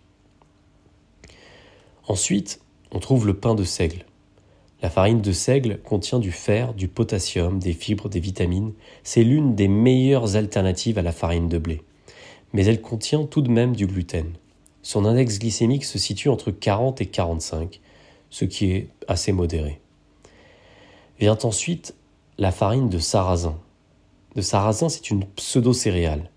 Ensuite, 2.07 2.61
on 2.93 3.01
trouve 3.01 3.27
le 3.27 3.35
pain 3.35 3.55
de 3.55 3.65
seigle. 3.65 4.05
La 4.83 4.91
farine 4.91 5.23
de 5.23 5.33
seigle 5.33 5.79
contient 5.83 6.19
du 6.19 6.33
fer, 6.33 6.75
du 6.75 6.87
potassium, 6.89 7.59
des 7.59 7.73
fibres, 7.73 8.11
des 8.11 8.21
vitamines. 8.21 8.73
C'est 9.05 9.25
l'une 9.25 9.55
des 9.55 9.69
meilleures 9.69 10.37
alternatives 10.37 10.99
à 10.99 11.03
la 11.03 11.13
farine 11.13 11.49
de 11.49 11.59
blé. 11.59 11.83
Mais 12.53 12.67
elle 12.67 12.83
contient 12.83 13.25
tout 13.25 13.41
de 13.41 13.51
même 13.51 13.75
du 13.75 13.87
gluten. 13.87 14.33
Son 14.83 15.05
index 15.05 15.39
glycémique 15.39 15.85
se 15.85 15.99
situe 15.99 16.29
entre 16.29 16.51
40 16.51 17.01
et 17.01 17.07
45, 17.07 17.81
ce 18.31 18.45
qui 18.45 18.71
est 18.71 18.89
assez 19.09 19.33
modéré. 19.33 19.81
Vient 21.19 21.39
ensuite 21.43 21.95
la 22.37 22.53
farine 22.53 22.91
de 22.91 22.99
sarrasin. 22.99 23.59
De 24.35 24.43
sarrasin, 24.43 24.91
c'est 24.91 25.11
une 25.11 25.25
pseudo-céréale. 25.25 26.31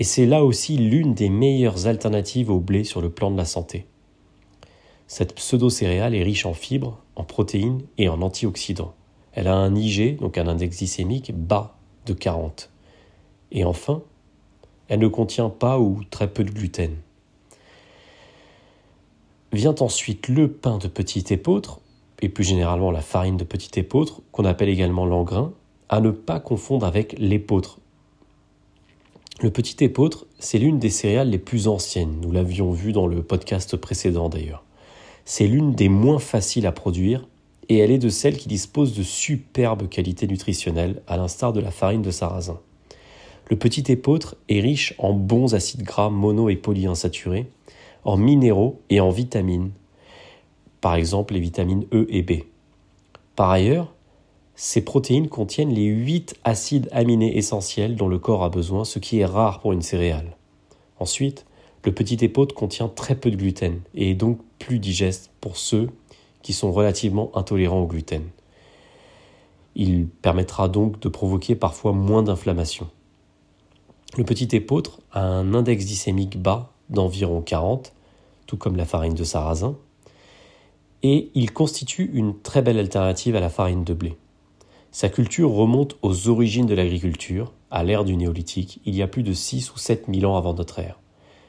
Et 0.00 0.04
c'est 0.04 0.26
là 0.26 0.44
aussi 0.44 0.76
l'une 0.76 1.14
des 1.14 1.28
meilleures 1.28 1.86
alternatives 1.86 2.50
au 2.50 2.58
blé 2.58 2.82
sur 2.82 3.00
le 3.00 3.10
plan 3.10 3.30
de 3.30 3.36
la 3.36 3.44
santé. 3.44 3.86
Cette 5.06 5.34
pseudo-céréale 5.34 6.14
est 6.14 6.22
riche 6.22 6.44
en 6.44 6.54
fibres, 6.54 6.98
en 7.18 7.24
protéines 7.24 7.82
et 7.98 8.08
en 8.08 8.22
antioxydants. 8.22 8.94
Elle 9.32 9.48
a 9.48 9.54
un 9.54 9.74
IG, 9.74 10.18
donc 10.18 10.38
un 10.38 10.48
index 10.48 10.78
glycémique, 10.78 11.32
bas 11.36 11.76
de 12.06 12.14
40. 12.14 12.70
Et 13.52 13.64
enfin, 13.64 14.02
elle 14.88 15.00
ne 15.00 15.08
contient 15.08 15.50
pas 15.50 15.78
ou 15.78 16.02
très 16.10 16.32
peu 16.32 16.44
de 16.44 16.50
gluten. 16.50 16.96
Vient 19.52 19.74
ensuite 19.80 20.28
le 20.28 20.50
pain 20.50 20.78
de 20.78 20.88
petit 20.88 21.24
épeautre, 21.32 21.80
et 22.20 22.28
plus 22.28 22.44
généralement 22.44 22.90
la 22.90 23.00
farine 23.00 23.36
de 23.36 23.44
petit 23.44 23.78
épeautre, 23.78 24.22
qu'on 24.32 24.44
appelle 24.44 24.68
également 24.68 25.06
l'engrain, 25.06 25.52
à 25.88 26.00
ne 26.00 26.10
pas 26.10 26.40
confondre 26.40 26.86
avec 26.86 27.18
l'épeautre. 27.18 27.78
Le 29.40 29.50
petit 29.50 29.84
épeautre, 29.84 30.26
c'est 30.38 30.58
l'une 30.58 30.78
des 30.78 30.90
céréales 30.90 31.30
les 31.30 31.38
plus 31.38 31.68
anciennes, 31.68 32.18
nous 32.20 32.32
l'avions 32.32 32.72
vu 32.72 32.92
dans 32.92 33.06
le 33.06 33.22
podcast 33.22 33.76
précédent 33.76 34.28
d'ailleurs. 34.28 34.64
C'est 35.30 35.46
l'une 35.46 35.74
des 35.74 35.90
moins 35.90 36.20
faciles 36.20 36.66
à 36.66 36.72
produire 36.72 37.28
et 37.68 37.76
elle 37.76 37.90
est 37.90 37.98
de 37.98 38.08
celles 38.08 38.38
qui 38.38 38.48
disposent 38.48 38.96
de 38.96 39.02
superbes 39.02 39.86
qualités 39.86 40.26
nutritionnelles, 40.26 41.02
à 41.06 41.18
l'instar 41.18 41.52
de 41.52 41.60
la 41.60 41.70
farine 41.70 42.00
de 42.00 42.10
sarrasin. 42.10 42.58
Le 43.50 43.58
petit 43.58 43.92
épeautre 43.92 44.36
est 44.48 44.60
riche 44.60 44.94
en 44.96 45.12
bons 45.12 45.54
acides 45.54 45.82
gras 45.82 46.08
mono 46.08 46.48
et 46.48 46.56
polyinsaturés, 46.56 47.46
en 48.04 48.16
minéraux 48.16 48.80
et 48.88 49.00
en 49.00 49.10
vitamines, 49.10 49.72
par 50.80 50.94
exemple 50.94 51.34
les 51.34 51.40
vitamines 51.40 51.84
E 51.92 52.06
et 52.08 52.22
B. 52.22 52.44
Par 53.36 53.50
ailleurs, 53.50 53.92
ces 54.54 54.80
protéines 54.80 55.28
contiennent 55.28 55.74
les 55.74 55.84
8 55.84 56.36
acides 56.44 56.88
aminés 56.90 57.36
essentiels 57.36 57.96
dont 57.96 58.08
le 58.08 58.18
corps 58.18 58.44
a 58.44 58.48
besoin, 58.48 58.86
ce 58.86 58.98
qui 58.98 59.18
est 59.18 59.26
rare 59.26 59.60
pour 59.60 59.74
une 59.74 59.82
céréale. 59.82 60.38
Ensuite, 60.98 61.44
le 61.84 61.92
petit 61.92 62.24
épeautre 62.24 62.54
contient 62.54 62.88
très 62.88 63.14
peu 63.14 63.30
de 63.30 63.36
gluten 63.36 63.82
et 63.94 64.12
est 64.12 64.14
donc 64.14 64.38
plus 64.58 64.78
digeste 64.78 65.30
pour 65.40 65.56
ceux 65.56 65.88
qui 66.42 66.52
sont 66.52 66.72
relativement 66.72 67.30
intolérants 67.36 67.82
au 67.82 67.86
gluten. 67.86 68.24
Il 69.74 70.06
permettra 70.06 70.68
donc 70.68 71.00
de 71.00 71.08
provoquer 71.08 71.54
parfois 71.54 71.92
moins 71.92 72.22
d'inflammation. 72.22 72.88
Le 74.16 74.24
petit 74.24 74.48
épeautre 74.56 75.00
a 75.12 75.22
un 75.22 75.54
index 75.54 75.84
glycémique 75.84 76.40
bas 76.40 76.72
d'environ 76.88 77.42
40, 77.42 77.92
tout 78.46 78.56
comme 78.56 78.76
la 78.76 78.86
farine 78.86 79.14
de 79.14 79.24
sarrasin, 79.24 79.76
et 81.02 81.30
il 81.34 81.52
constitue 81.52 82.10
une 82.12 82.38
très 82.40 82.62
belle 82.62 82.78
alternative 82.78 83.36
à 83.36 83.40
la 83.40 83.50
farine 83.50 83.84
de 83.84 83.94
blé. 83.94 84.16
Sa 84.90 85.08
culture 85.08 85.50
remonte 85.50 85.96
aux 86.02 86.28
origines 86.28 86.66
de 86.66 86.74
l'agriculture, 86.74 87.52
à 87.70 87.84
l'ère 87.84 88.04
du 88.04 88.16
néolithique, 88.16 88.80
il 88.86 88.96
y 88.96 89.02
a 89.02 89.06
plus 89.06 89.22
de 89.22 89.32
6 89.32 89.72
ou 89.74 89.78
7 89.78 90.06
000 90.12 90.32
ans 90.32 90.36
avant 90.36 90.54
notre 90.54 90.78
ère 90.78 90.98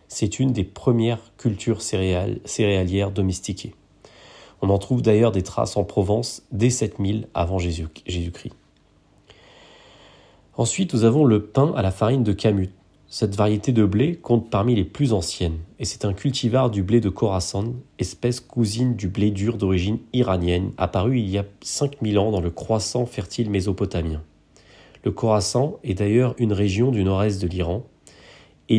c'est 0.09 0.39
une 0.39 0.51
des 0.51 0.65
premières 0.65 1.31
cultures 1.37 1.81
céréalières 1.81 3.11
domestiquées. 3.11 3.73
On 4.61 4.69
en 4.69 4.77
trouve 4.77 5.01
d'ailleurs 5.01 5.31
des 5.31 5.43
traces 5.43 5.77
en 5.77 5.85
Provence 5.85 6.43
dès 6.51 6.69
7000 6.69 7.29
avant 7.33 7.59
Jésus-Christ. 7.59 8.53
Ensuite, 10.57 10.93
nous 10.93 11.05
avons 11.05 11.23
le 11.23 11.45
pain 11.45 11.73
à 11.77 11.81
la 11.81 11.91
farine 11.91 12.23
de 12.23 12.33
Camut. 12.33 12.71
Cette 13.07 13.35
variété 13.35 13.71
de 13.71 13.85
blé 13.85 14.17
compte 14.17 14.49
parmi 14.49 14.75
les 14.75 14.83
plus 14.83 15.13
anciennes, 15.13 15.57
et 15.79 15.85
c'est 15.85 16.05
un 16.05 16.13
cultivar 16.13 16.69
du 16.69 16.83
blé 16.83 16.99
de 16.99 17.09
Khorasan, 17.09 17.73
espèce 17.97 18.39
cousine 18.39 18.95
du 18.95 19.07
blé 19.07 19.31
dur 19.31 19.57
d'origine 19.57 19.99
iranienne, 20.13 20.73
apparu 20.77 21.19
il 21.19 21.29
y 21.29 21.37
a 21.37 21.45
5000 21.61 22.19
ans 22.19 22.29
dans 22.29 22.41
le 22.41 22.51
croissant 22.51 23.05
fertile 23.07 23.49
mésopotamien. 23.49 24.21
Le 25.03 25.11
Khorasan 25.11 25.79
est 25.83 25.95
d'ailleurs 25.95 26.35
une 26.37 26.53
région 26.53 26.91
du 26.91 27.03
nord-est 27.03 27.41
de 27.41 27.47
l'Iran, 27.47 27.83
et 28.67 28.77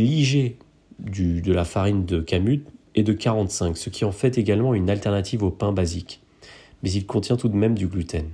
l'IG 1.06 1.42
de 1.42 1.52
la 1.52 1.64
farine 1.64 2.04
de 2.04 2.20
camut 2.20 2.66
est 2.94 3.02
de 3.02 3.12
45, 3.12 3.76
ce 3.76 3.90
qui 3.90 4.04
en 4.04 4.12
fait 4.12 4.38
également 4.38 4.74
une 4.74 4.90
alternative 4.90 5.42
au 5.42 5.50
pain 5.50 5.72
basique, 5.72 6.20
mais 6.82 6.90
il 6.90 7.06
contient 7.06 7.36
tout 7.36 7.48
de 7.48 7.56
même 7.56 7.74
du 7.74 7.86
gluten. 7.86 8.28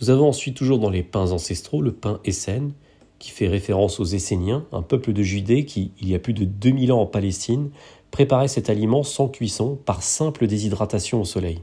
Nous 0.00 0.10
avons 0.10 0.28
ensuite 0.28 0.56
toujours 0.56 0.78
dans 0.78 0.90
les 0.90 1.02
pains 1.02 1.32
ancestraux 1.32 1.82
le 1.82 1.92
pain 1.92 2.20
Essen, 2.24 2.72
qui 3.18 3.30
fait 3.30 3.48
référence 3.48 3.98
aux 3.98 4.04
Esséniens, 4.04 4.64
un 4.70 4.82
peuple 4.82 5.12
de 5.12 5.22
Judée 5.22 5.64
qui, 5.64 5.90
il 6.00 6.08
y 6.08 6.14
a 6.14 6.20
plus 6.20 6.34
de 6.34 6.44
2000 6.44 6.92
ans 6.92 7.00
en 7.00 7.06
Palestine, 7.06 7.70
préparait 8.10 8.48
cet 8.48 8.70
aliment 8.70 9.02
sans 9.02 9.28
cuisson 9.28 9.76
par 9.84 10.02
simple 10.02 10.46
déshydratation 10.46 11.20
au 11.20 11.24
soleil. 11.24 11.62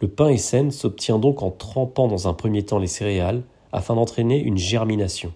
Le 0.00 0.08
pain 0.08 0.28
Essen 0.28 0.70
s'obtient 0.70 1.18
donc 1.18 1.42
en 1.42 1.50
trempant 1.50 2.08
dans 2.08 2.28
un 2.28 2.32
premier 2.32 2.64
temps 2.64 2.78
les 2.78 2.86
céréales 2.86 3.42
afin 3.72 3.94
d'entraîner 3.94 4.40
une 4.40 4.56
germination. 4.56 5.34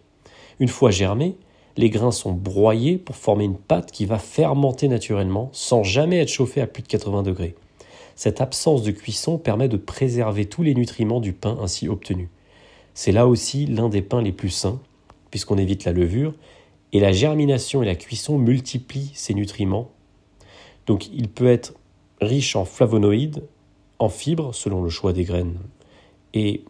Une 0.58 0.68
fois 0.68 0.90
germées, 0.90 1.37
les 1.76 1.90
grains 1.90 2.12
sont 2.12 2.33
broyés 2.33 2.99
pour 2.99 3.16
former 3.16 3.45
une 3.45 3.57
pâte 3.57 3.90
qui 3.90 4.07
va 4.07 4.19
fermenter 4.19 4.88
naturellement 4.88 5.50
sans 5.52 5.83
jamais 5.83 6.19
être 6.19 6.28
chauffée 6.28 6.61
à 6.61 6.66
plus 6.66 6.83
de 6.83 6.88
80 6.88 7.23
degrés. 7.23 7.54
Cette 8.16 8.40
absence 8.40 8.83
de 8.83 8.93
cuisson 8.93 9.38
permet 9.38 9.69
de 9.69 9.76
préserver 9.76 10.47
tous 10.47 10.62
les 10.62 10.75
nutriments 10.75 11.21
du 11.21 11.33
pain 11.33 11.59
ainsi 11.61 11.88
obtenu. 11.88 12.28
C'est 12.95 13.12
là 13.12 13.26
aussi 13.26 13.66
l'un 13.66 13.88
des 13.88 14.02
pains 14.02 14.23
les 14.23 14.33
plus 14.33 14.50
sains, 14.50 14.81
puisqu'on 15.31 15.59
évite 15.59 15.85
la 15.85 15.93
levure, 15.93 16.35
et 16.93 17.00
la 17.00 17.11
germination 17.11 17.83
et 17.83 17.87
la 17.87 17.97
cuisson 17.97 18.38
multiplient 18.38 19.11
ces 19.14 19.35
nutriments. 19.35 19.90
Donc 20.87 21.09
il 21.12 21.28
peut 21.28 21.49
être 21.49 21.75
riche 22.21 22.54
en 22.54 22.64
flavonoïdes, 22.64 23.43
en 23.99 24.09
fibres 24.09 24.54
selon 24.54 24.81
le 24.81 24.90
choix 24.90 25.12
des 25.12 25.25
graines. 25.25 25.59
Et 26.35 26.62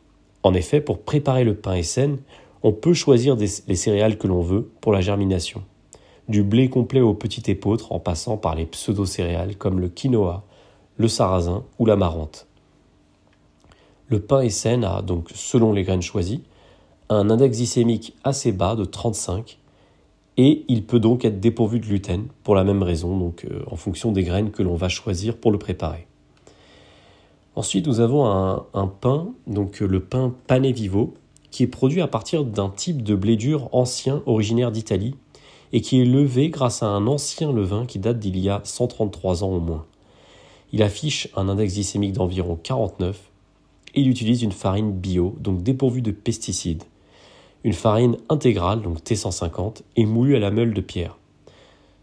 en 0.43 0.55
effet, 0.55 0.81
pour 0.81 1.03
préparer 1.03 1.45
le 1.45 1.55
pain 1.55 1.83
saine, 1.83 2.19
on 2.65 2.73
peut 2.73 2.95
choisir 2.95 3.37
les 3.37 3.77
céréales 3.77 4.17
que 4.17 4.27
l'on 4.27 4.41
veut 4.41 4.71
pour 4.81 4.91
la 4.91 5.03
germination. 5.03 5.63
Du 6.29 6.43
blé 6.43 6.71
complet 6.71 7.03
au 7.03 7.13
petit 7.13 7.51
épeautre 7.51 7.93
en 7.93 8.01
passant 8.01 8.39
par 8.39 8.55
les 8.55 8.65
pseudo-céréales 8.65 9.57
comme 9.57 9.81
le 9.81 9.91
quinoa, 9.91 10.45
le 10.97 11.07
sarrasin 11.07 11.65
ou 11.79 11.85
l'amarante. 11.85 12.47
Le 14.09 14.19
pain 14.19 14.49
sain 14.49 14.83
a 14.83 15.03
donc, 15.03 15.29
selon 15.35 15.75
les 15.75 15.83
graines 15.83 16.01
choisies, 16.01 16.43
un 17.11 17.29
index 17.29 17.59
glycémique 17.59 18.17
assez 18.25 18.51
bas 18.51 18.77
de 18.77 18.87
35 18.87 19.59
et 20.39 20.65
il 20.67 20.87
peut 20.87 21.01
donc 21.01 21.27
être 21.27 21.41
dépourvu 21.41 21.81
de 21.81 21.85
gluten 21.85 22.29
pour 22.45 22.55
la 22.55 22.65
même 22.65 22.83
raison, 22.83 23.19
donc 23.19 23.45
euh, 23.45 23.63
en 23.71 23.77
fonction 23.77 24.11
des 24.11 24.23
graines 24.23 24.51
que 24.51 24.63
l'on 24.63 24.75
va 24.75 24.89
choisir 24.89 25.37
pour 25.37 25.53
le 25.53 25.59
préparer. 25.59 26.07
Ensuite, 27.57 27.87
nous 27.87 28.01
avons 28.01 28.25
un, 28.27 28.65
un 28.73 28.87
pain, 28.87 29.29
donc 29.47 29.81
le 29.81 30.01
pain 30.01 30.35
pane 30.47 30.73
vivo, 30.73 31.15
qui 31.55 31.63
est 31.63 31.69
produit 31.69 32.01
à 32.01 32.09
partir 32.09 32.45
d'un 32.45 32.69
type 32.69 33.05
de 33.05 33.15
blé 33.15 33.37
dur 33.37 33.69
ancien 33.71 34.25
originaire 34.27 34.73
d'Italie 34.73 35.15
et 35.73 35.83
qui 35.83 36.01
est 36.01 36.05
levé 36.05 36.49
grâce 36.49 36.83
à 36.83 36.87
un 36.87 37.07
ancien 37.07 37.53
levain 37.53 37.87
qui 37.87 38.01
date 38.01 38.19
d'il 38.19 38.41
y 38.41 38.49
a 38.49 38.61
133 38.65 39.45
ans 39.45 39.53
au 39.53 39.61
moins. 39.61 39.87
Il 40.73 40.83
affiche 40.83 41.29
un 41.37 41.49
index 41.49 41.75
glycémique 41.75 42.15
d'environ 42.15 42.59
49 42.61 43.31
et 43.95 44.01
il 44.01 44.11
utilise 44.11 44.43
une 44.43 44.51
farine 44.51 44.91
bio, 44.91 45.37
donc 45.39 45.63
dépourvue 45.63 46.03
de 46.03 46.11
pesticides. 46.11 46.83
Une 47.63 47.73
farine 47.73 48.17
intégrale, 48.29 48.83
donc 48.83 49.05
T150, 49.05 49.83
et 49.95 50.07
moulue 50.07 50.35
à 50.35 50.41
la 50.41 50.51
meule 50.51 50.75
de 50.75 50.81
pierre. 50.81 51.19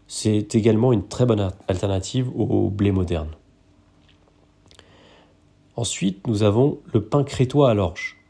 C'est 0.08 0.54
également 0.54 0.94
une 0.94 1.06
très 1.06 1.26
bonne 1.26 1.52
alternative 1.68 2.30
au 2.34 2.70
blé 2.70 2.90
moderne. 2.90 3.28
Ensuite, 5.76 6.26
nous 6.26 6.42
avons 6.42 6.78
le 6.94 7.04
pain 7.04 7.22
crétois 7.22 7.68
à 7.68 7.74
l'orge 7.74 8.21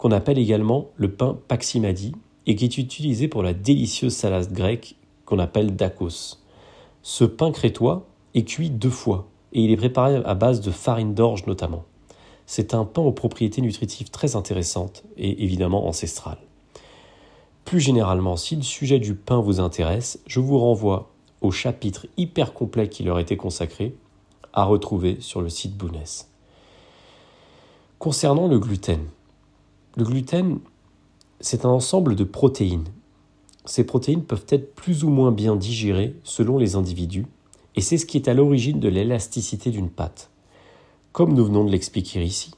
qu'on 0.00 0.12
appelle 0.12 0.38
également 0.38 0.88
le 0.96 1.12
pain 1.12 1.38
paximadi 1.46 2.14
et 2.46 2.56
qui 2.56 2.64
est 2.64 2.78
utilisé 2.78 3.28
pour 3.28 3.42
la 3.42 3.52
délicieuse 3.52 4.14
salade 4.14 4.50
grecque 4.50 4.96
qu'on 5.26 5.38
appelle 5.38 5.76
dakos. 5.76 6.38
Ce 7.02 7.24
pain 7.24 7.52
crétois 7.52 8.06
est 8.34 8.44
cuit 8.44 8.70
deux 8.70 8.88
fois 8.88 9.28
et 9.52 9.60
il 9.62 9.70
est 9.70 9.76
préparé 9.76 10.16
à 10.24 10.34
base 10.34 10.62
de 10.62 10.70
farine 10.70 11.12
d'orge 11.12 11.44
notamment. 11.46 11.84
C'est 12.46 12.72
un 12.72 12.86
pain 12.86 13.02
aux 13.02 13.12
propriétés 13.12 13.60
nutritives 13.60 14.08
très 14.08 14.36
intéressantes 14.36 15.04
et 15.18 15.44
évidemment 15.44 15.86
ancestrales. 15.86 16.40
Plus 17.66 17.80
généralement, 17.80 18.36
si 18.36 18.56
le 18.56 18.62
sujet 18.62 19.00
du 19.00 19.14
pain 19.14 19.38
vous 19.38 19.60
intéresse, 19.60 20.18
je 20.26 20.40
vous 20.40 20.58
renvoie 20.58 21.10
au 21.42 21.50
chapitre 21.50 22.06
hyper 22.16 22.54
complet 22.54 22.88
qui 22.88 23.02
leur 23.02 23.18
était 23.18 23.36
consacré, 23.36 23.94
à 24.54 24.64
retrouver 24.64 25.18
sur 25.20 25.42
le 25.42 25.50
site 25.50 25.76
Bounès. 25.76 26.30
Concernant 27.98 28.48
le 28.48 28.58
gluten, 28.58 29.04
le 29.96 30.04
gluten, 30.04 30.60
c'est 31.40 31.64
un 31.64 31.70
ensemble 31.70 32.14
de 32.14 32.22
protéines. 32.22 32.84
Ces 33.64 33.84
protéines 33.84 34.22
peuvent 34.22 34.46
être 34.48 34.74
plus 34.74 35.02
ou 35.02 35.10
moins 35.10 35.32
bien 35.32 35.56
digérées 35.56 36.14
selon 36.22 36.58
les 36.58 36.76
individus, 36.76 37.26
et 37.74 37.80
c'est 37.80 37.98
ce 37.98 38.06
qui 38.06 38.16
est 38.16 38.28
à 38.28 38.34
l'origine 38.34 38.78
de 38.78 38.88
l'élasticité 38.88 39.70
d'une 39.70 39.90
pâte. 39.90 40.30
Comme 41.12 41.34
nous 41.34 41.44
venons 41.44 41.64
de 41.64 41.72
l'expliquer 41.72 42.22
ici, 42.22 42.52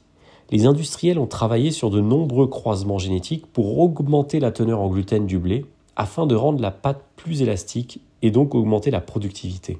les 0.51 0.67
industriels 0.67 1.17
ont 1.17 1.25
travaillé 1.25 1.71
sur 1.71 1.89
de 1.89 2.01
nombreux 2.01 2.47
croisements 2.47 2.99
génétiques 2.99 3.47
pour 3.47 3.79
augmenter 3.79 4.39
la 4.39 4.51
teneur 4.51 4.79
en 4.79 4.89
gluten 4.89 5.25
du 5.25 5.39
blé 5.39 5.65
afin 5.95 6.27
de 6.27 6.35
rendre 6.35 6.61
la 6.61 6.71
pâte 6.71 7.03
plus 7.15 7.41
élastique 7.41 7.99
et 8.21 8.29
donc 8.29 8.53
augmenter 8.53 8.91
la 8.91 9.01
productivité. 9.01 9.79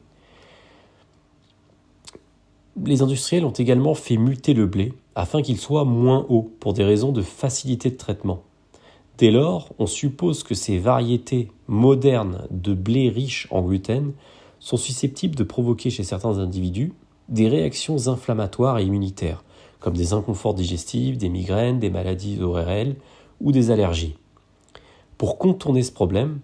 Les 2.83 3.03
industriels 3.03 3.45
ont 3.45 3.51
également 3.51 3.93
fait 3.93 4.17
muter 4.17 4.55
le 4.55 4.65
blé 4.65 4.93
afin 5.15 5.41
qu'il 5.41 5.58
soit 5.58 5.86
moins 5.86 6.25
haut 6.29 6.51
pour 6.60 6.74
des 6.74 6.84
raisons 6.84 7.12
de 7.12 7.22
facilité 7.22 7.89
de 7.89 7.98
traitement. 7.98 8.43
Dès 9.17 9.32
lors, 9.32 9.70
on 9.77 9.86
suppose 9.86 10.43
que 10.43 10.55
ces 10.55 10.79
variétés 10.79 11.51
modernes 11.67 12.48
de 12.50 12.74
blé 12.74 13.10
riches 13.10 13.48
en 13.51 13.62
gluten 13.62 14.13
sont 14.60 14.77
susceptibles 14.77 15.36
de 15.36 15.43
provoquer 15.43 15.89
chez 15.89 16.03
certains 16.03 16.39
individus 16.39 16.93
des 17.29 17.48
réactions 17.48 18.08
inflammatoires 18.08 18.79
et 18.79 18.86
immunitaires, 18.86 19.43
comme 19.79 19.96
des 19.96 20.13
inconforts 20.13 20.55
digestifs, 20.55 21.17
des 21.17 21.29
migraines, 21.29 21.79
des 21.79 21.89
maladies 21.89 22.41
ORL 22.41 22.96
ou 23.39 23.51
des 23.51 23.72
allergies. 23.72 24.15
Pour 25.17 25.38
contourner 25.38 25.84
ce 25.84 25.91
problème, 25.91 26.39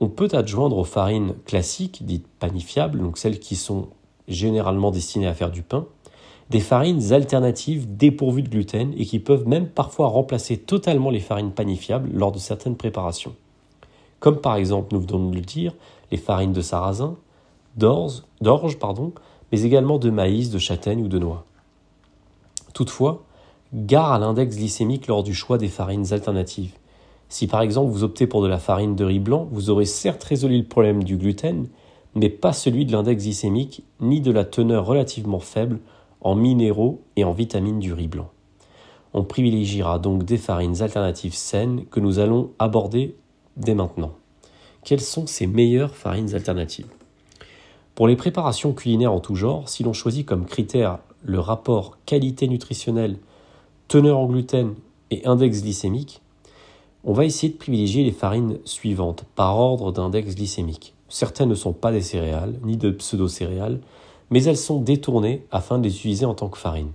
on 0.00 0.08
peut 0.08 0.28
adjoindre 0.32 0.78
aux 0.78 0.84
farines 0.84 1.34
classiques, 1.44 2.04
dites 2.04 2.26
panifiables, 2.38 2.98
donc 2.98 3.18
celles 3.18 3.40
qui 3.40 3.56
sont 3.56 3.88
généralement 4.28 4.90
destinées 4.90 5.26
à 5.26 5.34
faire 5.34 5.50
du 5.50 5.62
pain, 5.62 5.86
des 6.50 6.60
farines 6.60 7.12
alternatives 7.12 7.96
dépourvues 7.96 8.42
de 8.42 8.48
gluten 8.48 8.92
et 8.96 9.04
qui 9.04 9.18
peuvent 9.18 9.48
même 9.48 9.66
parfois 9.66 10.08
remplacer 10.08 10.56
totalement 10.56 11.10
les 11.10 11.20
farines 11.20 11.50
panifiables 11.50 12.10
lors 12.12 12.32
de 12.32 12.38
certaines 12.38 12.76
préparations. 12.76 13.34
Comme 14.20 14.40
par 14.40 14.56
exemple, 14.56 14.94
nous 14.94 15.00
venons 15.00 15.30
de 15.30 15.34
le 15.34 15.42
dire, 15.42 15.74
les 16.10 16.18
farines 16.18 16.52
de 16.52 16.60
sarrasin, 16.60 17.16
d'orge, 17.76 18.22
pardon, 18.78 19.12
mais 19.52 19.62
également 19.62 19.98
de 19.98 20.10
maïs, 20.10 20.50
de 20.50 20.58
châtaigne 20.58 21.02
ou 21.02 21.08
de 21.08 21.18
noix. 21.18 21.44
Toutefois, 22.74 23.24
gare 23.74 24.12
à 24.12 24.18
l'index 24.18 24.56
glycémique 24.56 25.08
lors 25.08 25.22
du 25.22 25.34
choix 25.34 25.58
des 25.58 25.68
farines 25.68 26.12
alternatives. 26.12 26.74
Si 27.28 27.48
par 27.48 27.60
exemple 27.60 27.90
vous 27.90 28.04
optez 28.04 28.26
pour 28.26 28.42
de 28.42 28.48
la 28.48 28.58
farine 28.58 28.94
de 28.94 29.04
riz 29.04 29.18
blanc, 29.18 29.48
vous 29.50 29.70
aurez 29.70 29.84
certes 29.84 30.22
résolu 30.22 30.58
le 30.58 30.64
problème 30.64 31.02
du 31.02 31.16
gluten, 31.16 31.66
mais 32.14 32.30
pas 32.30 32.52
celui 32.52 32.86
de 32.86 32.92
l'index 32.92 33.24
glycémique 33.24 33.82
ni 34.00 34.20
de 34.20 34.30
la 34.30 34.44
teneur 34.44 34.86
relativement 34.86 35.40
faible 35.40 35.80
en 36.26 36.34
minéraux 36.34 37.02
et 37.14 37.22
en 37.22 37.30
vitamines 37.30 37.78
du 37.78 37.92
riz 37.92 38.08
blanc. 38.08 38.28
On 39.14 39.22
privilégiera 39.22 40.00
donc 40.00 40.24
des 40.24 40.38
farines 40.38 40.82
alternatives 40.82 41.36
saines 41.36 41.86
que 41.86 42.00
nous 42.00 42.18
allons 42.18 42.50
aborder 42.58 43.14
dès 43.56 43.76
maintenant. 43.76 44.10
Quelles 44.82 45.00
sont 45.00 45.28
ces 45.28 45.46
meilleures 45.46 45.94
farines 45.94 46.34
alternatives? 46.34 46.88
Pour 47.94 48.08
les 48.08 48.16
préparations 48.16 48.72
culinaires 48.72 49.12
en 49.12 49.20
tout 49.20 49.36
genre, 49.36 49.68
si 49.68 49.84
l'on 49.84 49.92
choisit 49.92 50.26
comme 50.26 50.46
critère 50.46 50.98
le 51.22 51.38
rapport 51.38 51.96
qualité 52.06 52.48
nutritionnelle, 52.48 53.18
teneur 53.86 54.18
en 54.18 54.26
gluten 54.26 54.74
et 55.12 55.24
index 55.28 55.62
glycémique, 55.62 56.22
on 57.04 57.12
va 57.12 57.24
essayer 57.24 57.52
de 57.52 57.58
privilégier 57.58 58.02
les 58.02 58.10
farines 58.10 58.58
suivantes 58.64 59.24
par 59.36 59.56
ordre 59.60 59.92
d'index 59.92 60.34
glycémique. 60.34 60.92
Certaines 61.08 61.50
ne 61.50 61.54
sont 61.54 61.72
pas 61.72 61.92
des 61.92 62.02
céréales, 62.02 62.58
ni 62.64 62.76
de 62.76 62.90
pseudo-céréales, 62.90 63.78
mais 64.30 64.44
elles 64.44 64.56
sont 64.56 64.80
détournées 64.80 65.46
afin 65.50 65.78
de 65.78 65.84
les 65.84 65.96
utiliser 65.96 66.26
en 66.26 66.34
tant 66.34 66.48
que 66.48 66.58
farine. 66.58 66.92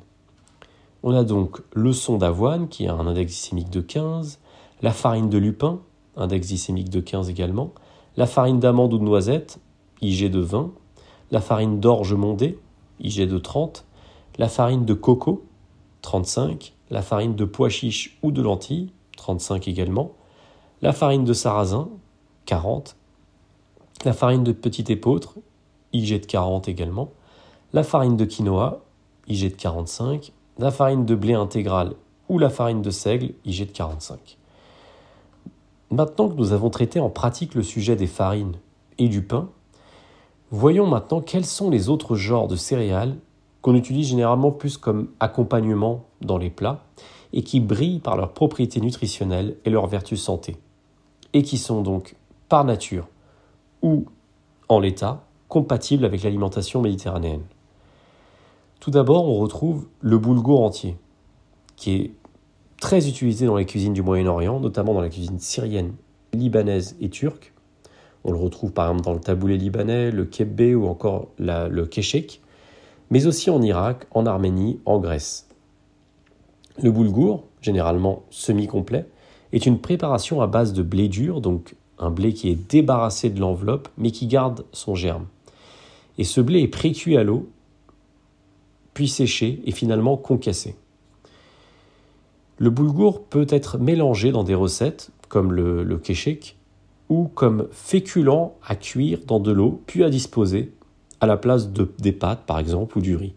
On 1.03 1.13
a 1.15 1.23
donc 1.23 1.61
le 1.73 1.93
son 1.93 2.17
d'avoine 2.17 2.67
qui 2.67 2.87
a 2.87 2.93
un 2.93 3.07
index 3.07 3.31
glycémique 3.31 3.69
de 3.69 3.81
15, 3.81 4.39
la 4.81 4.91
farine 4.91 5.29
de 5.29 5.37
lupin, 5.37 5.79
index 6.15 6.47
glycémique 6.47 6.89
de 6.89 6.99
15 6.99 7.29
également, 7.29 7.71
la 8.17 8.27
farine 8.27 8.59
d'amande 8.59 8.93
ou 8.93 8.97
de 8.97 9.03
noisette, 9.03 9.59
IG 10.01 10.29
de 10.29 10.39
20, 10.39 10.71
la 11.31 11.41
farine 11.41 11.79
d'orge 11.79 12.13
mondée, 12.13 12.59
IG 12.99 13.27
de 13.27 13.37
30, 13.37 13.85
la 14.37 14.49
farine 14.49 14.85
de 14.85 14.93
coco, 14.93 15.43
35, 16.01 16.73
la 16.89 17.01
farine 17.01 17.35
de 17.35 17.45
pois 17.45 17.69
chiche 17.69 18.17
ou 18.21 18.31
de 18.31 18.41
lentilles, 18.41 18.91
35 19.17 19.67
également, 19.67 20.11
la 20.81 20.93
farine 20.93 21.23
de 21.23 21.33
sarrasin, 21.33 21.89
40, 22.45 22.95
la 24.03 24.13
farine 24.13 24.43
de 24.43 24.51
petit 24.51 24.91
épeautre, 24.91 25.35
IG 25.93 26.21
de 26.21 26.25
40 26.25 26.67
également, 26.67 27.11
la 27.73 27.83
farine 27.83 28.17
de 28.17 28.25
quinoa, 28.25 28.81
IG 29.27 29.51
de 29.51 29.55
45, 29.55 30.33
la 30.59 30.71
farine 30.71 31.05
de 31.05 31.15
blé 31.15 31.33
intégral 31.33 31.93
ou 32.27 32.37
la 32.37 32.49
farine 32.49 32.81
de 32.81 32.89
seigle, 32.89 33.33
IG 33.45 33.67
de 33.67 33.71
45. 33.71 34.37
Maintenant 35.89 36.29
que 36.29 36.35
nous 36.35 36.51
avons 36.51 36.69
traité 36.69 36.99
en 36.99 37.09
pratique 37.09 37.55
le 37.55 37.63
sujet 37.63 37.95
des 37.95 38.07
farines 38.07 38.57
et 38.97 39.07
du 39.07 39.21
pain, 39.21 39.49
voyons 40.51 40.85
maintenant 40.85 41.21
quels 41.21 41.45
sont 41.45 41.69
les 41.69 41.89
autres 41.89 42.15
genres 42.15 42.47
de 42.47 42.55
céréales 42.55 43.15
qu'on 43.61 43.75
utilise 43.75 44.07
généralement 44.07 44.51
plus 44.51 44.77
comme 44.77 45.09
accompagnement 45.19 46.05
dans 46.21 46.37
les 46.37 46.49
plats 46.49 46.83
et 47.31 47.43
qui 47.43 47.61
brillent 47.61 47.99
par 47.99 48.17
leurs 48.17 48.33
propriétés 48.33 48.81
nutritionnelles 48.81 49.55
et 49.63 49.69
leurs 49.69 49.87
vertus 49.87 50.21
santé, 50.21 50.57
et 51.31 51.43
qui 51.43 51.57
sont 51.57 51.81
donc 51.81 52.15
par 52.49 52.65
nature 52.65 53.07
ou 53.81 54.05
en 54.67 54.79
l'état 54.79 55.23
compatibles 55.47 56.03
avec 56.03 56.23
l'alimentation 56.23 56.81
méditerranéenne. 56.81 57.43
Tout 58.81 58.89
d'abord, 58.89 59.27
on 59.27 59.35
retrouve 59.35 59.85
le 59.99 60.17
boulgour 60.17 60.63
entier, 60.63 60.97
qui 61.75 61.93
est 61.93 62.11
très 62.79 63.07
utilisé 63.07 63.45
dans 63.45 63.55
les 63.55 63.67
cuisines 63.67 63.93
du 63.93 64.01
Moyen-Orient, 64.01 64.59
notamment 64.59 64.95
dans 64.95 65.01
la 65.01 65.09
cuisine 65.09 65.37
syrienne, 65.37 65.93
libanaise 66.33 66.95
et 66.99 67.09
turque. 67.09 67.53
On 68.23 68.31
le 68.31 68.39
retrouve 68.39 68.73
par 68.73 68.87
exemple 68.87 69.05
dans 69.05 69.13
le 69.13 69.19
taboulé 69.19 69.55
libanais, 69.55 70.09
le 70.09 70.25
kebbé 70.25 70.73
ou 70.73 70.87
encore 70.87 71.27
le 71.37 71.83
kéchek, 71.85 72.41
mais 73.11 73.27
aussi 73.27 73.51
en 73.51 73.61
Irak, 73.61 74.07
en 74.09 74.25
Arménie, 74.25 74.79
en 74.85 74.97
Grèce. 74.97 75.47
Le 76.81 76.89
boulgour, 76.91 77.43
généralement 77.61 78.23
semi-complet, 78.31 79.05
est 79.53 79.67
une 79.67 79.77
préparation 79.77 80.41
à 80.41 80.47
base 80.47 80.73
de 80.73 80.81
blé 80.81 81.07
dur, 81.07 81.39
donc 81.39 81.75
un 81.99 82.09
blé 82.09 82.33
qui 82.33 82.49
est 82.49 82.71
débarrassé 82.71 83.29
de 83.29 83.39
l'enveloppe 83.39 83.89
mais 83.99 84.09
qui 84.09 84.25
garde 84.25 84.65
son 84.71 84.95
germe. 84.95 85.27
Et 86.17 86.23
ce 86.23 86.41
blé 86.41 86.61
est 86.61 86.67
précuit 86.67 87.15
à 87.15 87.23
l'eau, 87.23 87.47
puis 88.93 89.07
séché 89.07 89.61
et 89.65 89.71
finalement 89.71 90.17
concassé. 90.17 90.75
Le 92.57 92.69
boulgour 92.69 93.23
peut 93.23 93.47
être 93.49 93.77
mélangé 93.77 94.31
dans 94.31 94.43
des 94.43 94.55
recettes 94.55 95.11
comme 95.29 95.51
le, 95.51 95.83
le 95.83 95.99
ou 97.09 97.27
comme 97.27 97.67
féculent 97.71 98.51
à 98.65 98.75
cuire 98.75 99.19
dans 99.25 99.39
de 99.39 99.51
l'eau 99.51 99.81
puis 99.87 100.03
à 100.03 100.09
disposer 100.09 100.73
à 101.19 101.27
la 101.27 101.37
place 101.37 101.71
de, 101.71 101.91
des 101.99 102.11
pâtes 102.11 102.45
par 102.45 102.59
exemple 102.59 102.97
ou 102.97 103.01
du 103.01 103.15
riz. 103.15 103.33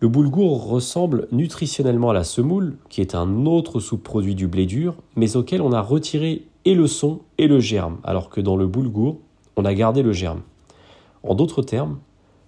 Le 0.00 0.08
boulgour 0.08 0.68
ressemble 0.68 1.26
nutritionnellement 1.32 2.10
à 2.10 2.12
la 2.12 2.24
semoule, 2.24 2.76
qui 2.90 3.00
est 3.00 3.14
un 3.14 3.46
autre 3.46 3.80
sous-produit 3.80 4.34
du 4.34 4.46
blé 4.46 4.66
dur, 4.66 4.94
mais 5.16 5.36
auquel 5.36 5.62
on 5.62 5.72
a 5.72 5.80
retiré 5.80 6.46
et 6.66 6.74
le 6.74 6.86
son 6.86 7.20
et 7.38 7.46
le 7.46 7.60
germe, 7.60 7.98
alors 8.04 8.28
que 8.28 8.42
dans 8.42 8.56
le 8.56 8.66
boulgour, 8.66 9.18
on 9.56 9.64
a 9.64 9.72
gardé 9.72 10.02
le 10.02 10.12
germe. 10.12 10.42
En 11.22 11.34
d'autres 11.34 11.62
termes, 11.62 11.98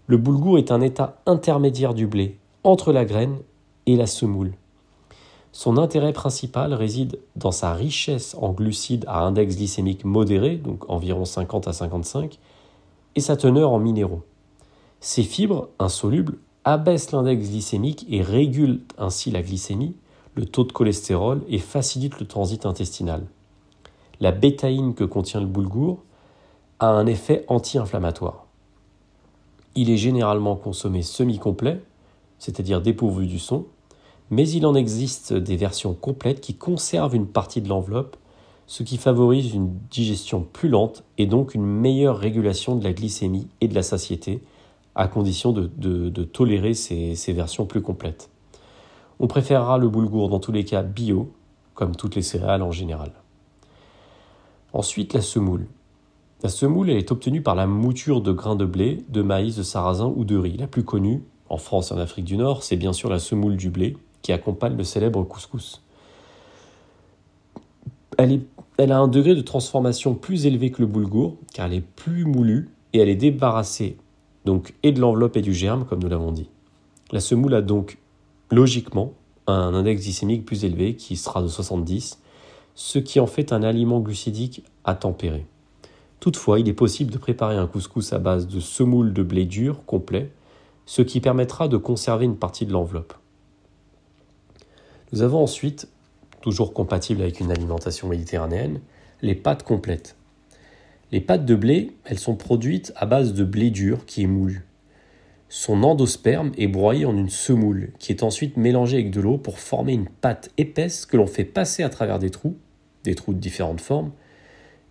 le 0.09 0.17
boulgour 0.17 0.57
est 0.57 0.73
un 0.73 0.81
état 0.81 1.21
intermédiaire 1.27 1.93
du 1.93 2.07
blé, 2.07 2.39
entre 2.65 2.93
la 2.93 3.05
graine 3.05 3.37
et 3.85 3.95
la 3.95 4.07
semoule. 4.07 4.55
Son 5.53 5.77
intérêt 5.77 6.15
principal 6.15 6.73
réside 6.73 7.21
dans 7.37 7.53
sa 7.53 7.75
richesse 7.75 8.35
en 8.41 8.53
glucides 8.53 9.05
à 9.07 9.21
index 9.21 9.57
glycémique 9.57 10.07
modéré, 10.07 10.57
donc 10.57 10.89
environ 10.89 11.27
50 11.27 11.69
à 11.69 11.75
55, 11.75 12.39
et 13.17 13.21
sa 13.21 13.37
teneur 13.37 13.71
en 13.71 13.79
minéraux. 13.79 14.23
Ces 15.01 15.23
fibres, 15.23 15.69
insolubles, 15.79 16.39
abaisse 16.65 17.13
l'index 17.13 17.51
glycémique 17.51 18.07
et 18.09 18.23
régule 18.23 18.81
ainsi 18.97 19.31
la 19.31 19.43
glycémie, 19.43 19.95
le 20.37 20.47
taux 20.47 20.65
de 20.65 20.73
cholestérol 20.73 21.43
et 21.49 21.59
facilite 21.59 22.19
le 22.19 22.27
transit 22.27 22.65
intestinal. 22.65 23.27
La 24.21 24.33
bétaïne 24.33 24.95
que 24.95 25.05
contient 25.05 25.41
le 25.41 25.47
boulgour 25.47 26.03
a 26.79 26.89
un 26.89 27.07
effet 27.07 27.45
anti-inflammatoire. 27.49 28.48
Il 29.81 29.91
est 29.91 29.97
généralement 29.97 30.57
consommé 30.57 31.03
semi-complet, 31.03 31.81
c'est-à-dire 32.41 32.81
dépourvu 32.81 33.29
du 33.29 33.39
son, 33.39 33.67
mais 34.29 34.49
il 34.49 34.67
en 34.67 34.75
existe 34.75 35.33
des 35.33 35.55
versions 35.55 35.95
complètes 35.95 36.41
qui 36.41 36.57
conservent 36.57 37.15
une 37.15 37.29
partie 37.29 37.61
de 37.61 37.69
l'enveloppe, 37.69 38.17
ce 38.67 38.83
qui 38.83 38.97
favorise 38.97 39.55
une 39.55 39.73
digestion 39.89 40.45
plus 40.53 40.69
lente 40.69 41.05
et 41.17 41.27
donc 41.27 41.55
une 41.55 41.65
meilleure 41.65 42.19
régulation 42.19 42.75
de 42.75 42.83
la 42.83 42.93
glycémie 42.93 43.47
et 43.61 43.69
de 43.69 43.75
la 43.77 43.85
satiété, 43.85 44.43
à 44.97 45.07
condition 45.07 45.53
de, 45.53 46.25
tolérer 46.25 46.75
ces, 46.75 47.15
ces, 47.15 47.33
versions 47.33 47.65
plus 47.65 47.81
complètes. 47.81 48.31
On 49.21 49.29
préférera 49.29 49.79
le 49.79 49.89
boulgour 49.89 50.29
dans 50.29 50.41
tous 50.41 50.51
les 50.51 50.65
cas 50.65 50.83
bio, 50.83 51.33
comme 51.75 51.95
toutes 51.95 52.17
les 52.17 52.23
céréales 52.23 52.63
en 52.63 52.73
général. 52.73 53.13
Ensuite, 54.73 55.15
la 55.15 55.23
semoule. 55.23 55.69
La 56.43 56.49
semoule 56.49 56.91
est 56.91 57.11
obtenue 57.11 57.43
par 57.43 57.57
la 57.57 57.67
mouture 57.67 58.21
de 58.21 58.31
grains 58.31 58.55
de 58.55 58.65
blé, 58.65 59.05
de 59.09 59.23
maïs, 59.23 59.57
de 59.57 59.65
sarrasin 59.65 60.13
ou 60.15 60.25
de 60.25 60.37
riz. 60.37 60.57
La 60.57 60.69
plus 60.69 60.85
connue, 60.85 61.23
en 61.49 61.57
France 61.57 61.91
et 61.91 61.95
en 61.95 61.99
Afrique 61.99 62.27
du 62.27 62.37
Nord, 62.37 62.63
c'est 62.63 62.77
bien 62.77 62.93
sûr 62.93 63.11
la 63.11 63.19
semoule 63.19 63.57
du 63.57 63.71
blé 63.71 63.97
qui 64.23 64.33
accompagne 64.33 64.77
le 64.77 64.85
célèbre 64.85 65.25
couscous. 65.25 65.83
Elle, 68.19 68.43
elle, 68.77 68.93
a 68.93 68.99
un 68.99 69.09
degré 69.09 69.35
de 69.35 69.41
transformation 69.41 70.15
plus 70.15 70.47
élevé 70.47 70.71
que 70.71 70.81
le 70.81 70.87
boulgour, 70.87 71.37
car 71.53 71.67
elle 71.67 71.75
est 71.75 71.81
plus 71.81 72.25
moulue 72.25 72.71
et 72.93 72.99
elle 72.99 73.09
est 73.09 73.17
débarrassée 73.17 73.97
donc 74.45 74.75
et 74.83 74.93
de 74.93 75.01
l'enveloppe 75.01 75.37
et 75.37 75.43
du 75.43 75.53
germe, 75.53 75.85
comme 75.85 76.03
nous 76.03 76.09
l'avons 76.09 76.33
dit. 76.33 76.49
La 77.13 77.21
semoule 77.21 77.55
a 77.55 77.63
donc 77.63 77.99
logiquement 78.51 79.13
un 79.47 79.75
index 79.75 80.03
glycémique 80.03 80.47
plus 80.47 80.65
élevé 80.65 80.95
qui 80.95 81.17
sera 81.17 81.43
de 81.43 81.49
70, 81.49 82.21
ce 82.75 82.99
qui 82.99 83.21
en 83.21 83.27
fait 83.27 83.53
un 83.53 83.63
aliment 83.63 84.01
glucidique 84.01 84.65
à 84.85 84.95
tempérer. 84.95 85.45
Toutefois, 86.21 86.59
il 86.59 86.69
est 86.69 86.75
possible 86.75 87.13
de 87.13 87.19
préparer 87.19 87.57
un 87.57 87.67
couscous 87.67 88.13
à 88.13 88.19
base 88.19 88.49
de 88.49 88.61
semoule 88.61 89.13
de 89.13 89.23
blé 89.23 89.45
dur 89.45 89.85
complet, 89.87 90.31
ce 90.87 91.03
qui 91.03 91.21
permettra 91.21 91.69
de 91.69 91.77
conserver 91.77 92.25
une 92.25 92.37
partie 92.37 92.67
de 92.67 92.73
l'enveloppe. 92.73 93.15
Nous 95.13 95.23
avons 95.23 95.43
ensuite, 95.43 95.89
toujours 96.41 96.73
compatible 96.73 97.23
avec 97.23 97.41
une 97.41 97.51
alimentation 97.51 98.09
méditerranéenne, 98.09 98.81
les 99.23 99.35
pâtes 99.35 99.63
complètes. 99.63 100.17
Les 101.13 101.21
pâtes 101.21 101.47
de 101.47 101.55
blé, 101.55 101.97
elles 102.05 102.19
sont 102.19 102.37
produites 102.37 102.93
à 102.97 103.07
base 103.07 103.33
de 103.33 103.45
blé 103.45 103.71
dur 103.71 104.05
qui 104.05 104.25
est 104.25 104.27
moulu. 104.27 104.67
Son 105.49 105.83
endosperme 105.83 106.53
est 106.59 106.67
broyé 106.67 107.07
en 107.07 107.17
une 107.17 107.31
semoule 107.31 107.93
qui 107.99 108.13
est 108.13 108.23
ensuite 108.23 108.59
mélangée 108.59 108.99
avec 108.99 109.11
de 109.11 109.21
l'eau 109.21 109.39
pour 109.39 109.59
former 109.59 109.95
une 109.95 110.09
pâte 110.09 110.51
épaisse 110.59 111.07
que 111.07 111.17
l'on 111.17 111.27
fait 111.27 111.45
passer 111.45 111.83
à 111.83 111.89
travers 111.89 112.19
des 112.19 112.29
trous, 112.29 112.57
des 113.05 113.15
trous 113.15 113.33
de 113.33 113.39
différentes 113.39 113.81
formes, 113.81 114.11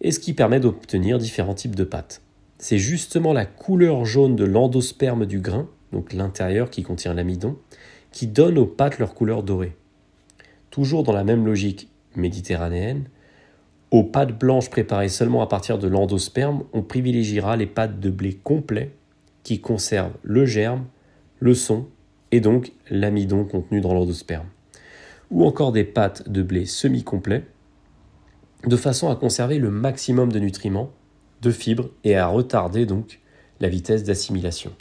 et 0.02 0.12
ce 0.12 0.20
qui 0.20 0.34
permet 0.34 0.60
d'obtenir 0.60 1.18
différents 1.18 1.54
types 1.54 1.76
de 1.76 1.84
pâtes. 1.84 2.22
C'est 2.60 2.78
justement 2.78 3.34
la 3.34 3.46
couleur 3.46 4.06
jaune 4.06 4.36
de 4.36 4.46
l'endosperme 4.46 5.26
du 5.26 5.40
grain, 5.40 5.68
donc 5.92 6.14
l'intérieur 6.14 6.70
qui 6.70 6.84
contient 6.84 7.14
l'amidon, 7.14 7.58
qui 8.12 8.28
donne 8.28 8.58
aux 8.58 8.66
pâtes 8.66 9.00
leur 9.00 9.14
couleur 9.14 9.44
dorée. 9.44 9.76
Toujours 10.72 11.04
dans 11.04 11.14
la 11.14 11.24
même 11.24 11.46
logique 11.46 11.90
méditerranéenne, 12.16 13.06
aux 13.92 14.04
pâtes 14.04 14.38
blanches 14.38 14.70
préparées 14.70 15.08
seulement 15.08 15.42
à 15.42 15.48
partir 15.48 15.78
de 15.78 15.88
l'endosperme, 15.88 16.64
on 16.74 16.82
privilégiera 16.82 17.56
les 17.56 17.68
pâtes 17.68 18.00
de 18.00 18.10
blé 18.10 18.34
complet 18.34 18.92
qui 19.44 19.62
conservent 19.62 20.18
le 20.24 20.46
germe, 20.46 20.86
le 21.40 21.54
son 21.54 21.86
et 22.32 22.42
donc 22.42 22.74
l'amidon 22.90 23.46
contenu 23.46 23.80
dans 23.80 23.94
l'endosperme. 23.94 24.48
Ou 25.32 25.46
encore 25.46 25.72
des 25.72 25.86
pâtes 25.86 26.30
de 26.30 26.44
blé 26.44 26.66
semi-complet, 26.66 27.46
de 28.66 28.76
façon 28.76 29.10
à 29.10 29.16
conserver 29.16 29.60
le 29.60 29.70
maximum 29.70 30.32
de 30.32 30.40
nutriments, 30.40 30.92
de 31.42 31.52
fibres 31.52 31.90
et 32.04 32.16
à 32.16 32.28
retarder 32.28 32.86
donc 32.86 33.20
la 33.60 33.70
vitesse 33.70 34.04
d'assimilation. 34.04 34.72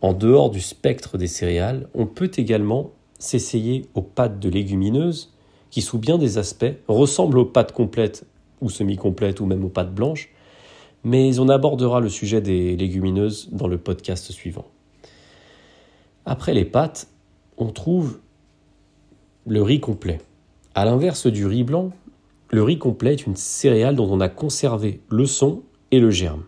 En 0.00 0.12
dehors 0.12 0.50
du 0.50 0.60
spectre 0.60 1.16
des 1.16 1.26
céréales, 1.26 1.88
on 1.94 2.06
peut 2.06 2.30
également 2.36 2.90
s'essayer 3.18 3.86
aux 3.94 4.02
pâtes 4.02 4.40
de 4.40 4.48
légumineuses 4.48 5.32
qui, 5.70 5.80
sous 5.80 5.98
bien 5.98 6.18
des 6.18 6.38
aspects, 6.38 6.74
ressemblent 6.88 7.38
aux 7.38 7.46
pâtes 7.46 7.72
complètes 7.72 8.26
ou 8.60 8.68
semi-complètes 8.68 9.40
ou 9.40 9.46
même 9.46 9.64
aux 9.64 9.68
pâtes 9.68 9.94
blanches, 9.94 10.28
mais 11.04 11.38
on 11.38 11.48
abordera 11.48 12.00
le 12.00 12.08
sujet 12.08 12.40
des 12.40 12.76
légumineuses 12.76 13.48
dans 13.52 13.68
le 13.68 13.78
podcast 13.78 14.30
suivant. 14.32 14.66
Après 16.24 16.54
les 16.54 16.64
pâtes, 16.64 17.08
on 17.56 17.70
trouve 17.70 18.20
le 19.46 19.62
riz 19.62 19.80
complet. 19.80 20.20
À 20.74 20.84
l'inverse 20.84 21.26
du 21.26 21.46
riz 21.46 21.64
blanc, 21.64 21.90
le 22.52 22.62
riz 22.62 22.78
complet 22.78 23.14
est 23.14 23.26
une 23.26 23.34
céréale 23.34 23.96
dont 23.96 24.10
on 24.10 24.20
a 24.20 24.28
conservé 24.28 25.00
le 25.08 25.24
son 25.24 25.62
et 25.90 25.98
le 25.98 26.10
germe. 26.10 26.44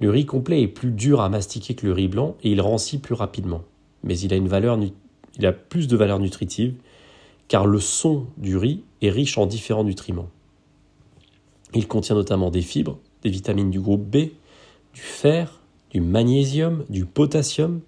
Le 0.00 0.10
riz 0.10 0.26
complet 0.26 0.62
est 0.62 0.68
plus 0.68 0.90
dur 0.90 1.20
à 1.20 1.28
mastiquer 1.28 1.74
que 1.74 1.86
le 1.86 1.92
riz 1.92 2.08
blanc 2.08 2.36
et 2.42 2.50
il 2.50 2.60
rancit 2.60 2.98
plus 2.98 3.14
rapidement, 3.14 3.62
mais 4.02 4.18
il 4.18 4.34
a, 4.34 4.36
il 4.36 5.46
a 5.46 5.52
plus 5.52 5.86
de 5.86 5.96
valeur 5.96 6.18
nutritive 6.18 6.74
car 7.46 7.66
le 7.66 7.78
son 7.78 8.26
du 8.36 8.56
riz 8.56 8.82
est 9.00 9.10
riche 9.10 9.38
en 9.38 9.46
différents 9.46 9.84
nutriments. 9.84 10.28
Il 11.72 11.86
contient 11.86 12.16
notamment 12.16 12.50
des 12.50 12.62
fibres, 12.62 12.98
des 13.22 13.30
vitamines 13.30 13.70
du 13.70 13.80
groupe 13.80 14.04
B, 14.04 14.16
du 14.92 15.00
fer, 15.00 15.60
du 15.90 16.00
magnésium, 16.00 16.84
du 16.88 17.04
potassium, 17.04 17.80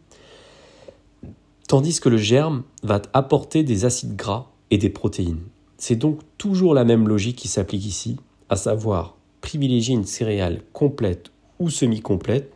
tandis 1.67 1.99
que 1.99 2.09
le 2.09 2.17
germe 2.17 2.63
va 2.85 3.03
apporter 3.13 3.65
des 3.65 3.85
acides 3.85 4.15
gras 4.15 4.47
et 4.71 4.79
des 4.79 4.91
protéines. 4.91 5.43
C'est 5.87 5.97
donc 5.97 6.21
toujours 6.39 6.73
la 6.73 6.87
même 6.87 7.09
logique 7.09 7.37
qui 7.37 7.47
s'applique 7.47 7.85
ici, 7.85 8.17
à 8.49 8.57
savoir 8.57 9.19
privilégier 9.43 9.95
une 9.95 10.07
céréale 10.07 10.63
complète 10.73 11.31
ou 11.59 11.69
semi-complète 11.69 12.51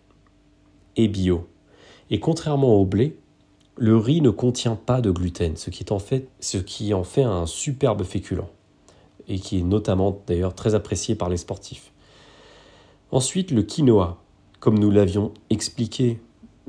et 0.97 1.09
bio. 1.09 1.47
Et 2.09 2.21
contrairement 2.21 2.77
au 2.77 2.87
blé, 2.87 3.19
le 3.77 3.99
riz 3.99 4.23
ne 4.23 4.31
contient 4.31 4.77
pas 4.77 5.03
de 5.03 5.11
gluten, 5.11 5.59
ce 5.59 5.69
qui, 5.69 5.85
en 6.95 7.05
fait, 7.05 7.23
un 7.23 7.45
superbe 7.45 8.03
féculent, 8.03 8.49
et 9.29 9.39
qui 9.39 9.59
est 9.59 9.63
notamment 9.63 10.23
d'ailleurs 10.27 10.55
très 10.55 10.75
apprécié 10.75 11.15
par 11.15 11.29
les 11.29 11.37
sportifs. 11.37 11.93
Ensuite, 13.11 13.51
le 13.51 13.63
quinoa. 13.63 14.23
Comme 14.59 14.79
nous 14.79 14.91
l'avions 14.91 15.35
expliqué 15.51 16.19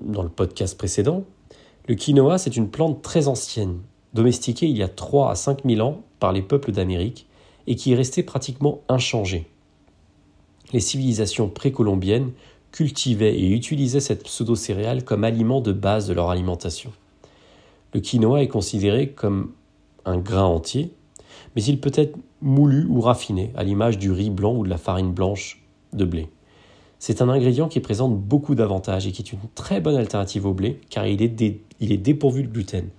dans 0.02 0.24
le 0.24 0.30
podcast 0.30 0.78
précédent, 0.78 1.24
le 1.88 1.96
quinoa, 1.96 2.38
c'est 2.38 2.58
une 2.58 2.70
plante 2.70 3.02
très 3.02 3.30
ancienne, 3.30 3.80
domestiquée 4.14 4.68
il 4.68 4.78
y 4.78 4.84
a 4.84 4.88
3 4.88 5.32
à 5.32 5.36
5 5.36 5.60
000 5.66 5.82
ans 5.86 6.02
par 6.20 6.32
les 6.34 6.42
peuples 6.42 6.72
d'Amérique 6.72 7.28
et 7.68 7.76
qui 7.76 7.94
est 7.94 7.96
restée 7.96 8.24
pratiquement 8.24 8.82
inchangée. 8.90 9.48
Les 10.74 10.80
civilisations 10.80 11.50
précolombiennes 11.50 12.32
cultivaient 12.72 13.38
et 13.40 13.50
utilisaient 13.50 14.00
cette 14.00 14.24
pseudo-céréale 14.24 15.04
comme 15.04 15.24
aliment 15.24 15.62
de 15.62 15.72
base 15.72 16.08
de 16.08 16.14
leur 16.14 16.30
alimentation. 16.30 16.92
Le 17.94 18.00
quinoa 18.00 18.44
est 18.44 18.48
considéré 18.48 19.10
comme 19.10 19.52
un 20.06 20.18
grain 20.18 20.46
entier, 20.46 20.92
mais 21.56 21.64
il 21.64 21.80
peut 21.80 21.92
être 21.96 22.16
moulu 22.42 22.86
ou 22.86 23.02
raffiné, 23.02 23.52
à 23.56 23.64
l'image 23.64 23.98
du 23.98 24.12
riz 24.12 24.30
blanc 24.30 24.56
ou 24.56 24.64
de 24.64 24.70
la 24.70 24.78
farine 24.78 25.12
blanche 25.12 25.62
de 25.94 26.06
blé. 26.06 26.30
C'est 27.00 27.22
un 27.22 27.30
ingrédient 27.30 27.68
qui 27.68 27.80
présente 27.80 28.20
beaucoup 28.20 28.56
d'avantages 28.56 29.08
et 29.08 29.12
qui 29.12 29.22
est 29.22 29.32
une 29.32 29.40
très 29.56 29.82
bonne 29.82 29.96
alternative 29.96 30.46
au 30.46 30.54
blé 30.54 30.80
car 30.90 31.08
il 31.08 31.22
est, 31.24 31.42
il 31.80 31.92
est 31.92 31.98
dépourvu 31.98 32.44
de 32.44 32.50
gluten. 32.50 32.90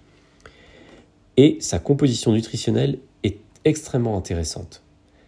Et 1.42 1.56
sa 1.60 1.78
composition 1.78 2.32
nutritionnelle 2.32 2.98
est 3.22 3.38
extrêmement 3.64 4.18
intéressante. 4.18 4.82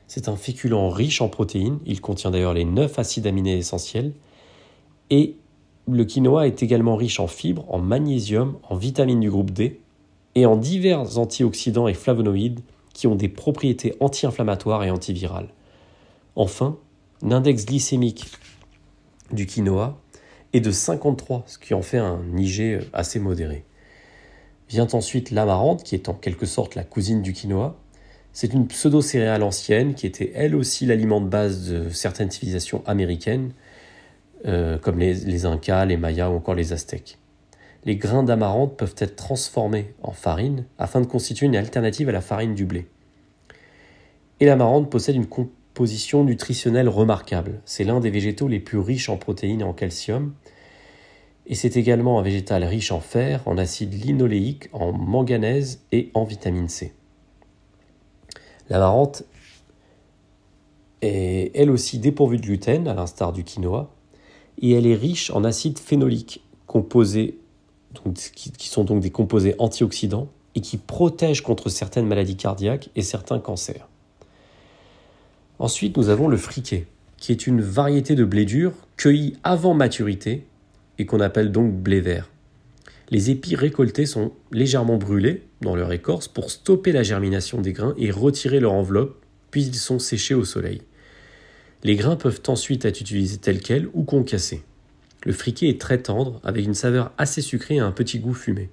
C'est 0.08 0.28
un 0.28 0.36
féculent 0.36 0.90
riche 0.90 1.22
en 1.22 1.30
protéines, 1.30 1.78
il 1.86 2.02
contient 2.02 2.30
d'ailleurs 2.30 2.52
les 2.52 2.66
9 2.66 2.98
acides 2.98 3.26
aminés 3.26 3.56
essentiels, 3.56 4.12
et 5.08 5.36
le 5.88 6.04
quinoa 6.04 6.46
est 6.46 6.62
également 6.62 6.96
riche 6.96 7.18
en 7.18 7.28
fibres, 7.28 7.64
en 7.68 7.78
magnésium, 7.78 8.58
en 8.68 8.76
vitamines 8.76 9.20
du 9.20 9.30
groupe 9.30 9.52
D, 9.52 9.80
et 10.34 10.44
en 10.44 10.56
divers 10.56 11.16
antioxydants 11.16 11.88
et 11.88 11.94
flavonoïdes 11.94 12.60
qui 12.92 13.06
ont 13.06 13.14
des 13.14 13.30
propriétés 13.30 13.94
anti-inflammatoires 13.98 14.84
et 14.84 14.90
antivirales. 14.90 15.48
Enfin, 16.36 16.76
L'index 17.22 17.64
glycémique 17.64 18.26
du 19.30 19.46
quinoa 19.46 19.98
est 20.52 20.60
de 20.60 20.70
53, 20.70 21.44
ce 21.46 21.56
qui 21.56 21.72
en 21.72 21.80
fait 21.80 21.96
un 21.96 22.20
IG 22.36 22.80
assez 22.92 23.18
modéré. 23.18 23.64
Vient 24.72 24.88
ensuite 24.94 25.30
l'amarante, 25.32 25.82
qui 25.82 25.94
est 25.94 26.08
en 26.08 26.14
quelque 26.14 26.46
sorte 26.46 26.76
la 26.76 26.82
cousine 26.82 27.20
du 27.20 27.34
quinoa. 27.34 27.76
C'est 28.32 28.54
une 28.54 28.66
pseudo-céréale 28.66 29.42
ancienne 29.42 29.92
qui 29.92 30.06
était 30.06 30.32
elle 30.34 30.56
aussi 30.56 30.86
l'aliment 30.86 31.20
de 31.20 31.28
base 31.28 31.68
de 31.68 31.90
certaines 31.90 32.30
civilisations 32.30 32.82
américaines, 32.86 33.52
euh, 34.46 34.78
comme 34.78 34.98
les, 34.98 35.12
les 35.12 35.44
Incas, 35.44 35.84
les 35.84 35.98
Mayas 35.98 36.30
ou 36.30 36.36
encore 36.36 36.54
les 36.54 36.72
Aztèques. 36.72 37.18
Les 37.84 37.96
grains 37.96 38.22
d'amarante 38.22 38.78
peuvent 38.78 38.94
être 38.96 39.14
transformés 39.14 39.92
en 40.02 40.12
farine 40.12 40.64
afin 40.78 41.02
de 41.02 41.06
constituer 41.06 41.44
une 41.44 41.56
alternative 41.56 42.08
à 42.08 42.12
la 42.12 42.22
farine 42.22 42.54
du 42.54 42.64
blé. 42.64 42.86
Et 44.40 44.46
l'amarante 44.46 44.88
possède 44.88 45.16
une 45.16 45.26
position 45.74 46.24
nutritionnelle 46.24 46.88
remarquable. 46.88 47.60
C'est 47.66 47.84
l'un 47.84 48.00
des 48.00 48.08
végétaux 48.10 48.48
les 48.48 48.60
plus 48.60 48.78
riches 48.78 49.10
en 49.10 49.18
protéines 49.18 49.60
et 49.60 49.64
en 49.64 49.74
calcium. 49.74 50.32
Et 51.46 51.54
c'est 51.54 51.76
également 51.76 52.18
un 52.18 52.22
végétal 52.22 52.64
riche 52.64 52.92
en 52.92 53.00
fer, 53.00 53.42
en 53.46 53.58
acide 53.58 53.92
linoléique, 53.92 54.68
en 54.72 54.92
manganèse 54.92 55.82
et 55.90 56.10
en 56.14 56.24
vitamine 56.24 56.68
C. 56.68 56.94
L'amarante 58.70 59.24
est 61.02 61.50
elle 61.54 61.70
aussi 61.70 61.98
dépourvue 61.98 62.36
de 62.36 62.42
gluten, 62.42 62.86
à 62.86 62.94
l'instar 62.94 63.32
du 63.32 63.42
quinoa, 63.42 63.92
et 64.60 64.72
elle 64.72 64.86
est 64.86 64.94
riche 64.94 65.30
en 65.30 65.42
acide 65.42 65.78
phénolique, 65.78 66.44
composés, 66.66 67.38
qui 68.32 68.68
sont 68.68 68.84
donc 68.84 69.00
des 69.00 69.10
composés 69.10 69.54
antioxydants 69.58 70.28
et 70.54 70.60
qui 70.60 70.76
protègent 70.78 71.42
contre 71.42 71.68
certaines 71.68 72.06
maladies 72.06 72.36
cardiaques 72.36 72.90
et 72.94 73.02
certains 73.02 73.40
cancers. 73.40 73.88
Ensuite, 75.58 75.96
nous 75.96 76.08
avons 76.08 76.28
le 76.28 76.36
friquet, 76.36 76.86
qui 77.16 77.32
est 77.32 77.46
une 77.46 77.60
variété 77.60 78.14
de 78.14 78.24
blé 78.24 78.44
dur 78.44 78.72
cueilli 78.96 79.36
avant 79.42 79.74
maturité 79.74 80.46
et 81.02 81.04
qu'on 81.04 81.18
appelle 81.18 81.50
donc 81.50 81.74
blé 81.74 82.00
vert. 82.00 82.30
Les 83.10 83.30
épis 83.30 83.56
récoltés 83.56 84.06
sont 84.06 84.30
légèrement 84.52 84.98
brûlés 84.98 85.42
dans 85.60 85.74
leur 85.74 85.92
écorce 85.92 86.28
pour 86.28 86.52
stopper 86.52 86.92
la 86.92 87.02
germination 87.02 87.60
des 87.60 87.72
grains 87.72 87.94
et 87.98 88.12
retirer 88.12 88.60
leur 88.60 88.72
enveloppe, 88.72 89.20
puis 89.50 89.64
ils 89.64 89.74
sont 89.74 89.98
séchés 89.98 90.34
au 90.34 90.44
soleil. 90.44 90.80
Les 91.82 91.96
grains 91.96 92.14
peuvent 92.14 92.40
ensuite 92.46 92.84
être 92.84 93.00
utilisés 93.00 93.38
tels 93.38 93.60
quels 93.60 93.88
ou 93.94 94.04
concassés. 94.04 94.62
Le 95.24 95.32
friquet 95.32 95.68
est 95.68 95.80
très 95.80 95.98
tendre, 95.98 96.40
avec 96.44 96.64
une 96.64 96.72
saveur 96.74 97.10
assez 97.18 97.40
sucrée 97.40 97.74
et 97.74 97.80
un 97.80 97.90
petit 97.90 98.20
goût 98.20 98.32
fumé. 98.32 98.70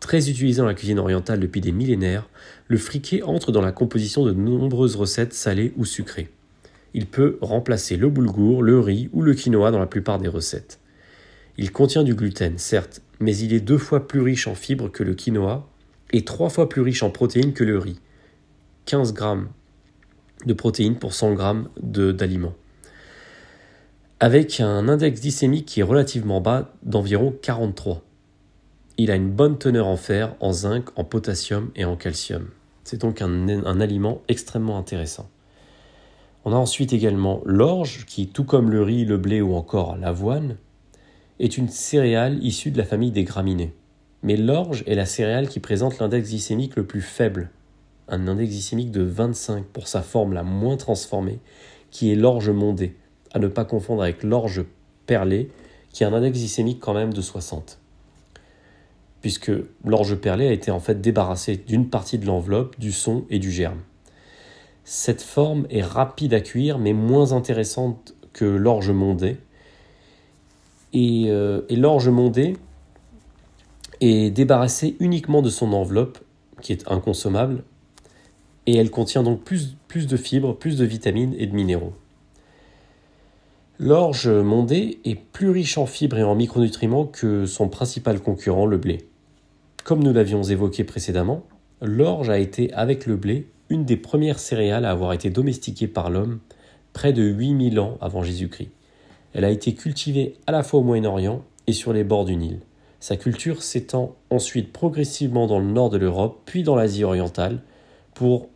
Très 0.00 0.28
utilisé 0.28 0.58
dans 0.58 0.66
la 0.66 0.74
cuisine 0.74 0.98
orientale 0.98 1.38
depuis 1.38 1.60
des 1.60 1.70
millénaires, 1.70 2.28
le 2.66 2.76
friquet 2.76 3.22
entre 3.22 3.52
dans 3.52 3.62
la 3.62 3.70
composition 3.70 4.24
de 4.24 4.32
nombreuses 4.32 4.96
recettes 4.96 5.32
salées 5.32 5.72
ou 5.76 5.84
sucrées. 5.84 6.28
Il 6.92 7.06
peut 7.06 7.38
remplacer 7.40 7.96
le 7.96 8.08
boulgour, 8.08 8.64
le 8.64 8.80
riz 8.80 9.08
ou 9.12 9.22
le 9.22 9.34
quinoa 9.34 9.70
dans 9.70 9.78
la 9.78 9.86
plupart 9.86 10.18
des 10.18 10.28
recettes. 10.28 10.80
Il 11.58 11.70
contient 11.70 12.02
du 12.02 12.14
gluten, 12.14 12.58
certes, 12.58 13.02
mais 13.20 13.36
il 13.36 13.52
est 13.52 13.60
deux 13.60 13.78
fois 13.78 14.08
plus 14.08 14.20
riche 14.20 14.46
en 14.46 14.54
fibres 14.54 14.90
que 14.90 15.02
le 15.02 15.14
quinoa 15.14 15.68
et 16.12 16.24
trois 16.24 16.48
fois 16.48 16.68
plus 16.68 16.82
riche 16.82 17.02
en 17.02 17.10
protéines 17.10 17.52
que 17.52 17.64
le 17.64 17.78
riz. 17.78 18.00
15 18.86 19.12
grammes 19.12 19.48
de 20.46 20.52
protéines 20.54 20.96
pour 20.96 21.14
100 21.14 21.34
grammes 21.34 21.68
d'aliments. 21.76 22.54
Avec 24.20 24.60
un 24.60 24.88
index 24.88 25.20
glycémique 25.20 25.66
qui 25.66 25.80
est 25.80 25.84
relativement 25.84 26.40
bas 26.40 26.72
d'environ 26.82 27.34
43. 27.42 28.02
Il 28.98 29.10
a 29.10 29.16
une 29.16 29.30
bonne 29.30 29.58
teneur 29.58 29.86
en 29.86 29.96
fer, 29.96 30.34
en 30.40 30.52
zinc, 30.52 30.90
en 30.96 31.04
potassium 31.04 31.70
et 31.76 31.84
en 31.84 31.96
calcium. 31.96 32.48
C'est 32.84 33.00
donc 33.00 33.22
un, 33.22 33.48
un, 33.48 33.80
aliment 33.80 34.22
extrêmement 34.28 34.78
intéressant. 34.78 35.28
On 36.44 36.52
a 36.52 36.56
ensuite 36.56 36.92
également 36.92 37.40
l'orge, 37.44 38.04
qui, 38.06 38.28
tout 38.28 38.44
comme 38.44 38.70
le 38.70 38.82
riz, 38.82 39.04
le 39.04 39.16
blé 39.16 39.40
ou 39.40 39.54
encore 39.54 39.96
l'avoine, 39.96 40.56
est 41.42 41.58
une 41.58 41.68
céréale 41.68 42.42
issue 42.42 42.70
de 42.70 42.78
la 42.78 42.84
famille 42.84 43.10
des 43.10 43.24
graminées. 43.24 43.74
Mais 44.22 44.36
l'orge 44.36 44.84
est 44.86 44.94
la 44.94 45.06
céréale 45.06 45.48
qui 45.48 45.58
présente 45.58 45.98
l'index 45.98 46.30
glycémique 46.30 46.76
le 46.76 46.86
plus 46.86 47.02
faible, 47.02 47.50
un 48.08 48.28
index 48.28 48.50
glycémique 48.50 48.92
de 48.92 49.02
25 49.02 49.64
pour 49.64 49.88
sa 49.88 50.02
forme 50.02 50.32
la 50.32 50.44
moins 50.44 50.76
transformée, 50.76 51.40
qui 51.90 52.12
est 52.12 52.14
l'orge 52.14 52.48
mondée, 52.50 52.96
à 53.32 53.40
ne 53.40 53.48
pas 53.48 53.64
confondre 53.64 54.02
avec 54.02 54.22
l'orge 54.22 54.64
perlée, 55.06 55.50
qui 55.92 56.04
a 56.04 56.08
un 56.08 56.12
index 56.12 56.38
glycémique 56.38 56.78
quand 56.80 56.94
même 56.94 57.12
de 57.12 57.20
60. 57.20 57.80
Puisque 59.20 59.52
l'orge 59.84 60.14
perlée 60.14 60.46
a 60.46 60.52
été 60.52 60.70
en 60.70 60.80
fait 60.80 61.00
débarrassée 61.00 61.56
d'une 61.56 61.90
partie 61.90 62.18
de 62.18 62.26
l'enveloppe, 62.26 62.78
du 62.78 62.92
son 62.92 63.24
et 63.30 63.40
du 63.40 63.50
germe. 63.50 63.80
Cette 64.84 65.22
forme 65.22 65.66
est 65.70 65.82
rapide 65.82 66.34
à 66.34 66.40
cuire, 66.40 66.78
mais 66.78 66.92
moins 66.92 67.32
intéressante 67.32 68.14
que 68.32 68.44
l'orge 68.44 68.90
mondée, 68.90 69.38
euh, 70.94 71.62
et, 71.68 71.76
l'orge 71.76 72.08
mondée 72.08 72.56
est 74.00 74.30
débarrassée 74.30 74.96
uniquement 75.00 75.42
de 75.42 75.50
son 75.50 75.72
enveloppe, 75.72 76.18
qui 76.60 76.72
est 76.72 76.90
inconsommable, 76.90 77.64
et 78.66 78.76
elle 78.76 78.90
contient 78.90 79.22
donc 79.22 79.42
plus, 79.42 79.76
plus 79.88 80.06
de 80.06 80.16
fibres, 80.16 80.56
plus 80.56 80.76
de 80.76 80.84
vitamines 80.84 81.34
et 81.38 81.46
de 81.46 81.54
minéraux. 81.54 81.94
L'orge 83.78 84.28
mondée 84.28 85.00
est 85.04 85.16
plus 85.16 85.50
riche 85.50 85.78
en 85.78 85.86
fibres 85.86 86.18
et 86.18 86.22
en 86.22 86.34
micronutriments 86.34 87.06
que 87.06 87.46
son 87.46 87.68
principal 87.68 88.20
concurrent, 88.20 88.66
le 88.66 88.76
blé. 88.76 88.98
Comme 89.82 90.04
nous 90.04 90.12
l'avions 90.12 90.42
évoqué 90.42 90.84
précédemment, 90.84 91.42
l'orge 91.80 92.30
a 92.30 92.38
été, 92.38 92.72
avec 92.74 93.06
le 93.06 93.16
blé, 93.16 93.48
une 93.70 93.84
des 93.84 93.96
premières 93.96 94.38
céréales 94.38 94.84
à 94.84 94.90
avoir 94.90 95.12
été 95.14 95.30
domestiquée 95.30 95.88
par 95.88 96.10
l'homme 96.10 96.38
près 96.92 97.12
de 97.12 97.22
8000 97.22 97.80
ans 97.80 97.96
avant 98.00 98.22
Jésus-Christ. 98.22 98.70
Elle 99.34 99.44
a 99.44 99.50
été 99.50 99.74
cultivée 99.74 100.36
à 100.46 100.52
la 100.52 100.62
fois 100.62 100.80
au 100.80 100.82
Moyen-Orient 100.82 101.42
et 101.66 101.72
sur 101.72 101.92
les 101.92 102.04
bords 102.04 102.24
du 102.24 102.36
Nil. 102.36 102.60
Sa 103.00 103.16
culture 103.16 103.62
s'étend 103.62 104.14
ensuite 104.30 104.72
progressivement 104.72 105.46
dans 105.46 105.58
le 105.58 105.66
nord 105.66 105.90
de 105.90 105.98
l'Europe, 105.98 106.42
puis 106.44 106.62
dans 106.62 106.76
l'Asie 106.76 107.04
orientale, 107.04 107.60
pour 108.14 108.48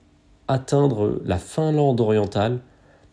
atteindre 0.48 1.20
la 1.24 1.38
Finlande 1.38 2.00
orientale 2.00 2.60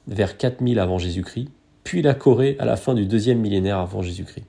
vers 0.08 0.38
4000 0.38 0.80
avant 0.80 1.00
Jésus-Christ, 1.00 1.50
puis 1.84 2.02
la 2.02 2.14
Corée 2.14 2.56
à 2.60 2.66
la 2.66 2.76
fin 2.76 2.94
du 2.94 3.06
deuxième 3.06 3.40
millénaire 3.40 3.80
avant 3.80 4.02
Jésus-Christ. 4.02 4.46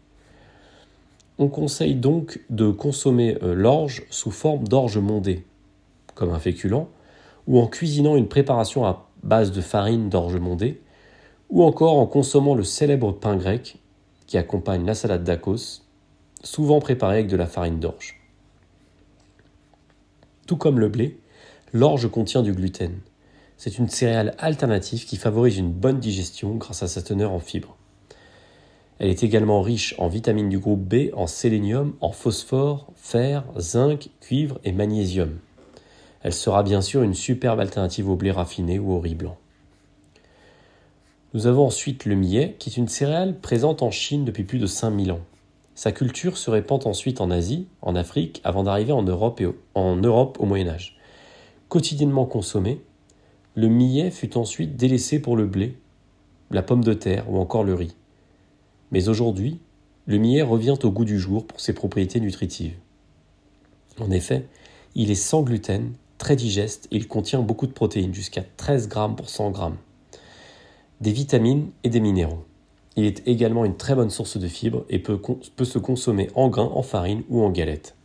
On 1.39 1.49
conseille 1.49 1.95
donc 1.95 2.41
de 2.51 2.71
consommer 2.71 3.39
euh, 3.43 3.55
l'orge 3.55 4.05
sous 4.11 4.31
forme 4.31 4.69
d'orge 4.69 4.99
mondée, 4.99 5.45
comme 6.15 6.31
un 6.31 6.39
féculent, 6.39 6.87
ou 7.47 7.59
en 7.61 7.67
cuisinant 7.67 8.17
une 8.17 8.29
préparation 8.29 8.85
à 8.85 9.09
base 9.23 9.53
de 9.53 9.61
farine 9.61 10.09
d'orge 10.09 10.37
mondée, 10.37 10.81
ou 11.55 11.63
encore 11.63 11.99
en 11.99 12.07
consommant 12.07 12.57
le 12.57 12.65
célèbre 12.65 13.13
pain 13.13 13.37
grec 13.37 13.77
qui 14.27 14.39
accompagne 14.39 14.85
la 14.85 14.97
salade 14.97 15.23
d'Akos, 15.23 15.83
souvent 16.43 16.81
préparée 16.81 17.19
avec 17.19 17.29
de 17.29 17.37
la 17.37 17.47
farine 17.47 17.79
d'orge. 17.79 18.21
Tout 20.49 20.57
comme 20.57 20.81
le 20.81 20.89
blé, 20.89 21.17
l'orge 21.73 22.11
contient 22.11 22.43
du 22.43 22.53
gluten. 22.53 22.99
C'est 23.57 23.79
une 23.79 23.89
céréale 23.89 24.35
alternative 24.39 25.07
qui 25.07 25.17
favorise 25.17 25.57
une 25.57 25.71
bonne 25.71 26.01
digestion 26.01 26.57
grâce 26.57 26.83
à 26.83 26.89
sa 26.89 27.03
teneur 27.03 27.31
en 27.31 27.39
fibres. 27.39 27.77
Elle 28.99 29.11
est 29.11 29.23
également 29.23 29.63
riche 29.63 29.95
en 29.99 30.09
vitamines 30.09 30.49
du 30.49 30.59
groupe 30.59 30.83
B, 30.83 31.15
en 31.15 31.29
sélénium, 31.29 31.95
en 32.01 32.11
phosphore, 32.11 32.89
fer, 32.97 33.45
zinc, 33.61 34.11
cuivre 34.21 34.59
et 34.65 34.73
magnésium. 34.73 35.39
Elle 36.23 36.35
sera 36.35 36.65
bien 36.65 36.81
sûr 36.81 37.05
une 37.05 37.15
superbe 37.15 37.61
alternative 37.61 38.11
au 38.11 38.17
blé 38.17 38.33
raffiné 38.33 38.81
ou 38.81 38.91
au 38.91 38.99
riz 38.99 39.15
blanc. 39.15 39.37
Nous 41.35 41.49
avons 41.49 41.67
ensuite 41.67 42.05
le 42.05 42.15
millet, 42.15 42.55
qui 42.61 42.71
est 42.71 42.77
une 42.77 42.87
céréale 42.87 43.41
présente 43.41 43.83
en 43.83 43.91
Chine 43.91 44.25
depuis 44.25 44.45
plus 44.45 44.61
de 44.61 44.67
5000 44.67 45.11
ans. 45.11 45.21
Sa 45.75 45.91
culture 45.91 46.39
se 46.39 46.49
répand 46.49 46.87
ensuite 46.87 47.21
en 47.21 47.29
Asie, 47.29 47.67
en 47.83 47.97
Afrique, 47.97 48.41
avant 48.45 48.63
d'arriver 48.63 48.93
en 48.93 49.03
Europe, 49.03 49.41
au, 49.41 49.57
en 49.75 49.97
Europe 49.97 50.37
au 50.39 50.47
Moyen 50.47 50.69
Âge. 50.69 50.97
Quotidiennement 51.69 52.25
consommé, 52.25 52.81
le 53.57 53.67
millet 53.67 54.13
fut 54.13 54.37
ensuite 54.37 54.77
délaissé 54.77 55.19
pour 55.19 55.37
le 55.37 55.47
blé, 55.47 55.77
la 56.53 56.63
pomme 56.63 56.85
de 56.85 56.95
terre 56.95 57.29
ou 57.29 57.39
encore 57.39 57.65
le 57.65 57.75
riz. 57.75 57.97
Mais 58.93 59.09
aujourd'hui, 59.09 59.59
le 60.07 60.19
millet 60.19 60.43
revient 60.43 60.77
au 60.85 60.91
goût 60.93 61.05
du 61.05 61.19
jour 61.19 61.49
pour 61.49 61.59
ses 61.59 61.73
propriétés 61.73 62.21
nutritives. 62.21 62.77
En 63.99 64.13
effet, 64.13 64.47
il 64.95 65.11
est 65.11 65.17
sans 65.17 65.43
gluten, 65.43 65.95
très 66.17 66.37
digeste 66.37 66.87
et 66.93 66.97
il 66.97 67.09
contient 67.09 67.41
beaucoup 67.41 67.67
de 67.67 67.73
protéines, 67.73 68.15
jusqu'à 68.15 68.45
13 68.57 68.89
grammes 68.89 69.17
pour 69.17 69.29
100 69.29 69.51
grammes 69.51 69.79
des 71.01 71.13
vitamines 71.13 71.71
et 71.83 71.89
des 71.89 72.01
minéraux. 72.01 72.45
Il 72.97 73.05
est 73.05 73.27
également 73.27 73.65
une 73.65 73.77
très 73.77 73.95
bonne 73.95 74.11
source 74.11 74.37
de 74.37 74.47
fibres 74.47 74.85
et 74.89 74.99
peut, 74.99 75.19
se 75.65 75.79
consommer 75.79 76.31
en 76.35 76.49
grains, 76.49 76.71
en 76.73 76.83
farine 76.83 77.25
ou 77.29 77.43
en 77.43 77.51
galette. 77.51 77.97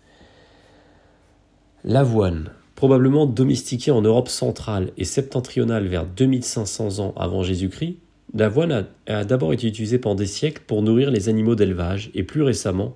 L'avoine, 1.83 2.51
probablement 2.75 3.25
domestiquée 3.25 3.91
en 3.91 4.01
Europe 4.01 4.29
centrale 4.29 4.91
et 4.97 5.05
septentrionale 5.05 5.87
vers 5.87 6.05
2500 6.05 6.99
ans 6.99 7.13
avant 7.15 7.43
Jésus-Christ, 7.43 7.97
l'avoine 8.33 8.87
a 9.07 9.25
d'abord 9.25 9.53
été 9.53 9.67
utilisée 9.67 9.99
pendant 9.99 10.15
des 10.15 10.25
siècles 10.25 10.63
pour 10.65 10.81
nourrir 10.81 11.11
les 11.11 11.29
animaux 11.29 11.55
d'élevage 11.55 12.09
et 12.15 12.23
plus 12.23 12.41
récemment, 12.41 12.95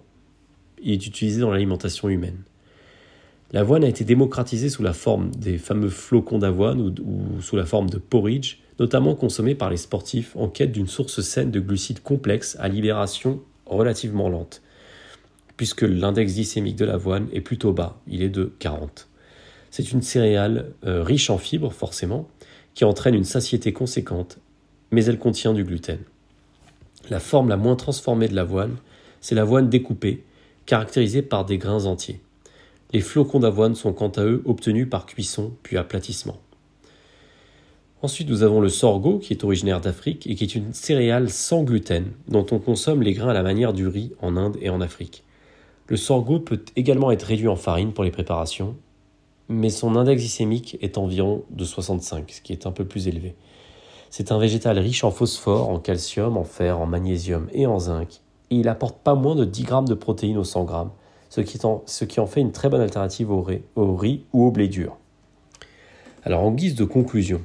il 0.81 0.91
est 0.91 1.07
utilisé 1.07 1.41
dans 1.41 1.51
l'alimentation 1.51 2.09
humaine. 2.09 2.43
L'avoine 3.53 3.83
a 3.83 3.87
été 3.87 4.03
démocratisée 4.03 4.69
sous 4.69 4.81
la 4.81 4.93
forme 4.93 5.29
des 5.29 5.59
fameux 5.59 5.89
flocons 5.89 6.39
d'avoine 6.39 6.81
ou, 6.81 7.39
sous 7.39 7.55
la 7.55 7.67
forme 7.67 7.87
de 7.87 7.99
porridge, 7.99 8.57
notamment 8.79 9.13
consommés 9.13 9.53
par 9.53 9.69
les 9.69 9.77
sportifs 9.77 10.35
en 10.35 10.47
quête 10.47 10.71
d'une 10.71 10.87
source 10.87 11.21
saine 11.21 11.51
de 11.51 11.59
glucides 11.59 12.01
complexes 12.01 12.57
à 12.59 12.67
libération 12.67 13.43
relativement 13.67 14.27
lente, 14.27 14.63
puisque 15.55 15.83
l'index 15.83 16.33
glycémique 16.33 16.75
de 16.75 16.85
l'avoine 16.85 17.27
est 17.31 17.41
plutôt 17.41 17.73
bas, 17.73 18.01
il 18.07 18.23
est 18.23 18.29
de 18.29 18.51
40. 18.57 19.07
C'est 19.69 19.91
une 19.91 20.01
céréale 20.01 20.71
euh, 20.85 21.03
riche 21.03 21.29
en 21.29 21.37
fibres, 21.37 21.71
forcément, 21.71 22.27
qui 22.73 22.85
entraîne 22.85 23.13
une 23.13 23.23
satiété 23.23 23.71
conséquente, 23.71 24.39
mais 24.89 25.05
elle 25.05 25.19
contient 25.19 25.53
du 25.53 25.63
gluten. 25.63 25.99
La 27.11 27.19
forme 27.19 27.49
la 27.49 27.57
moins 27.57 27.75
transformée 27.75 28.27
de 28.27 28.35
l'avoine, 28.35 28.77
c'est 29.21 29.35
l'avoine 29.35 29.69
découpée, 29.69 30.23
caractérisée 30.65 31.21
par 31.21 31.45
des 31.45 31.59
grains 31.59 31.85
entiers. 31.85 32.19
Les 32.93 33.01
flocons 33.01 33.39
d'avoine 33.39 33.73
sont 33.73 33.91
quant 33.91 34.09
à 34.09 34.23
eux 34.23 34.43
obtenus 34.45 34.87
par 34.87 35.07
cuisson 35.07 35.51
puis 35.63 35.77
aplatissement. 35.77 36.37
Ensuite, 38.03 38.29
nous 38.29 38.43
avons 38.43 38.61
le 38.61 38.69
sorgho 38.69 39.17
qui 39.17 39.33
est 39.33 39.43
originaire 39.43 39.81
d'Afrique 39.81 40.27
et 40.27 40.35
qui 40.35 40.43
est 40.43 40.55
une 40.55 40.73
céréale 40.73 41.31
sans 41.31 41.63
gluten 41.63 42.11
dont 42.27 42.45
on 42.51 42.59
consomme 42.59 43.01
les 43.01 43.13
grains 43.13 43.29
à 43.29 43.33
la 43.33 43.41
manière 43.41 43.73
du 43.73 43.87
riz 43.87 44.11
en 44.21 44.37
Inde 44.37 44.57
et 44.61 44.69
en 44.69 44.79
Afrique. 44.79 45.23
Le 45.87 45.97
sorgho 45.97 46.39
peut 46.39 46.63
également 46.75 47.09
être 47.09 47.23
réduit 47.23 47.47
en 47.47 47.55
farine 47.55 47.93
pour 47.93 48.03
les 48.03 48.11
préparations, 48.11 48.75
mais 49.49 49.69
son 49.69 49.95
index 49.95 50.21
glycémique 50.21 50.77
est 50.81 50.99
environ 50.99 51.45
de 51.49 51.65
65, 51.65 52.29
ce 52.29 52.41
qui 52.41 52.53
est 52.53 52.67
un 52.67 52.71
peu 52.71 52.85
plus 52.85 53.07
élevé. 53.07 53.35
C'est 54.11 54.31
un 54.31 54.37
végétal 54.37 54.77
riche 54.77 55.03
en 55.03 55.09
phosphore, 55.09 55.69
en 55.69 55.79
calcium, 55.79 56.37
en 56.37 56.43
fer, 56.43 56.79
en 56.79 56.85
magnésium 56.85 57.47
et 57.53 57.65
en 57.65 57.79
zinc, 57.79 58.21
et 58.51 58.57
il 58.57 58.67
apporte 58.67 58.99
pas 58.99 59.15
moins 59.15 59.35
de 59.35 59.45
10 59.45 59.63
grammes 59.63 59.87
de 59.87 59.95
protéines 59.95 60.37
au 60.37 60.43
100 60.43 60.65
grammes, 60.65 60.91
ce 61.33 61.41
qui, 62.05 62.19
en, 62.19 62.27
fait 62.27 62.41
une 62.41 62.51
très 62.51 62.69
bonne 62.69 62.81
alternative 62.81 63.31
au 63.31 63.41
riz, 63.41 64.23
ou 64.33 64.43
au 64.43 64.51
blé 64.51 64.67
dur. 64.67 64.97
Alors 66.23 66.43
en 66.43 66.51
guise 66.51 66.75
de 66.75 66.85
conclusion, 66.85 67.41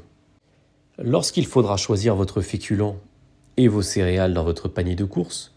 lorsqu'il 0.99 1.47
faudra 1.47 1.79
choisir 1.79 2.15
votre 2.15 2.43
féculent 2.43 2.97
et 3.57 3.67
vos 3.67 3.81
céréales 3.81 4.35
dans 4.35 4.45
votre 4.45 4.69
panier 4.69 4.95
de 4.95 5.07
course, 5.07 5.55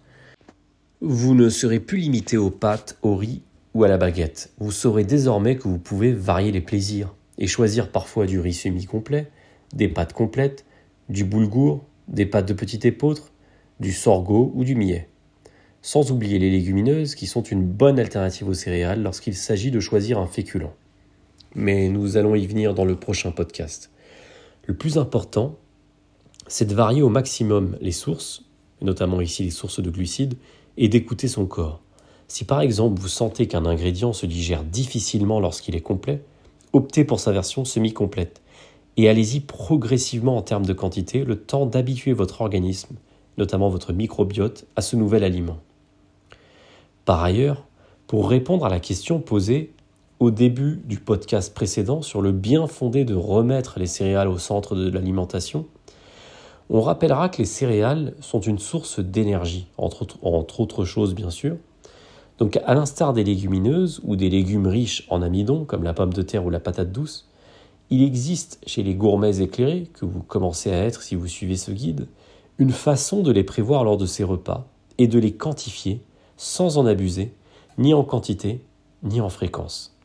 vous 1.01 1.35
ne 1.35 1.49
serez 1.49 1.81
plus 1.81 1.97
limité 1.97 2.37
aux 2.37 2.51
pâtes, 2.51 2.97
au 3.01 3.17
riz 3.17 3.41
ou 3.73 3.83
à 3.83 3.89
la 3.89 3.97
baguette. 3.97 4.53
Vous 4.59 4.71
saurez 4.71 5.03
désormais 5.03 5.57
que 5.57 5.67
vous 5.67 5.79
pouvez 5.79 6.13
varier 6.13 6.53
les 6.53 6.61
plaisirs 6.61 7.13
et 7.37 7.47
choisir 7.47 7.91
parfois 7.91 8.27
du 8.27 8.39
riz 8.39 8.53
semi-complet, 8.53 9.29
des 9.73 9.89
pâtes 9.89 10.13
complètes, 10.13 10.63
du 11.09 11.25
boulgour, 11.25 11.83
des 12.07 12.25
pâtes 12.25 12.47
de 12.47 12.53
petit 12.53 12.87
épeautre, 12.87 13.33
du 13.81 13.91
sorgho 13.91 14.53
ou 14.55 14.63
du 14.63 14.75
millet. 14.75 15.09
Sans 15.83 16.11
oublier 16.11 16.37
les 16.37 16.51
légumineuses 16.51 17.15
qui 17.15 17.25
sont 17.25 17.41
une 17.41 17.63
bonne 17.63 17.99
alternative 17.99 18.47
aux 18.47 18.53
céréales 18.53 19.01
lorsqu'il 19.01 19.35
s'agit 19.35 19.71
de 19.71 19.79
choisir 19.79 20.19
un 20.19 20.27
féculent. 20.27 20.69
Mais 21.55 21.89
nous 21.89 22.17
allons 22.17 22.35
y 22.35 22.45
venir 22.45 22.75
dans 22.75 22.85
le 22.85 22.95
prochain 22.95 23.31
podcast. 23.31 23.89
Le 24.67 24.75
plus 24.75 24.99
important, 24.99 25.55
c'est 26.45 26.65
de 26.65 26.75
varier 26.75 27.01
au 27.01 27.09
maximum 27.09 27.77
les 27.81 27.91
sources, 27.91 28.43
notamment 28.81 29.21
ici 29.21 29.43
les 29.43 29.49
sources 29.49 29.81
de 29.81 29.89
glucides, 29.89 30.35
et 30.77 30.87
d'écouter 30.87 31.27
son 31.27 31.47
corps. 31.47 31.81
Si 32.27 32.45
par 32.45 32.61
exemple 32.61 33.01
vous 33.01 33.07
sentez 33.07 33.47
qu'un 33.47 33.65
ingrédient 33.65 34.13
se 34.13 34.27
digère 34.27 34.63
difficilement 34.63 35.39
lorsqu'il 35.39 35.75
est 35.75 35.81
complet, 35.81 36.21
optez 36.73 37.05
pour 37.05 37.19
sa 37.19 37.31
version 37.31 37.65
semi-complète 37.65 38.41
et 38.97 39.09
allez-y 39.09 39.39
progressivement 39.39 40.37
en 40.37 40.41
termes 40.41 40.65
de 40.65 40.73
quantité, 40.73 41.23
le 41.23 41.37
temps 41.37 41.65
d'habituer 41.65 42.13
votre 42.13 42.41
organisme, 42.41 42.95
notamment 43.37 43.69
votre 43.69 43.93
microbiote, 43.93 44.65
à 44.75 44.81
ce 44.81 44.95
nouvel 44.95 45.23
aliment. 45.23 45.57
Par 47.05 47.23
ailleurs, 47.23 47.65
pour 48.05 48.29
répondre 48.29 48.65
à 48.65 48.69
la 48.69 48.79
question 48.79 49.19
posée 49.19 49.73
au 50.19 50.29
début 50.29 50.81
du 50.85 50.99
podcast 50.99 51.53
précédent 51.53 52.03
sur 52.03 52.21
le 52.21 52.31
bien 52.31 52.67
fondé 52.67 53.05
de 53.05 53.15
remettre 53.15 53.79
les 53.79 53.87
céréales 53.87 54.27
au 54.27 54.37
centre 54.37 54.75
de 54.75 54.89
l'alimentation, 54.91 55.65
on 56.69 56.81
rappellera 56.81 57.29
que 57.29 57.39
les 57.39 57.45
céréales 57.45 58.13
sont 58.21 58.39
une 58.39 58.59
source 58.59 58.99
d'énergie, 58.99 59.67
entre, 59.77 60.07
autres 60.23 60.85
choses 60.85 61.15
bien 61.15 61.31
sûr. 61.31 61.57
Donc 62.37 62.59
à 62.65 62.75
l'instar 62.75 63.13
des 63.13 63.23
légumineuses 63.23 63.99
ou 64.03 64.15
des 64.15 64.29
légumes 64.29 64.67
riches 64.67 65.07
en 65.09 65.23
amidon 65.23 65.65
comme 65.65 65.83
la 65.83 65.93
pomme 65.93 66.13
de 66.13 66.21
terre 66.21 66.45
ou 66.45 66.51
la 66.51 66.59
patate 66.59 66.91
douce, 66.91 67.27
il 67.89 68.03
existe 68.03 68.59
chez 68.67 68.83
les 68.83 68.93
gourmets 68.93 69.39
éclairés, 69.39 69.89
que 69.93 70.05
vous 70.05 70.21
commencez 70.21 70.71
à 70.71 70.83
être 70.83 71.01
si 71.01 71.15
vous 71.15 71.27
suivez 71.27 71.57
ce 71.57 71.71
guide, 71.71 72.07
une 72.59 72.71
façon 72.71 73.23
de 73.23 73.31
les 73.31 73.43
prévoir 73.43 73.83
lors 73.83 73.97
de 73.97 74.05
ces 74.05 74.23
repas 74.23 74.67
et 74.99 75.07
de 75.07 75.17
les 75.17 75.33
quantifier 75.33 76.01
sans 76.41 76.79
en 76.79 76.87
abuser, 76.87 77.35
ni 77.77 77.93
en 77.93 78.03
quantité, 78.03 78.61
ni 79.03 79.21
en 79.21 79.29
fréquence. 79.29 79.95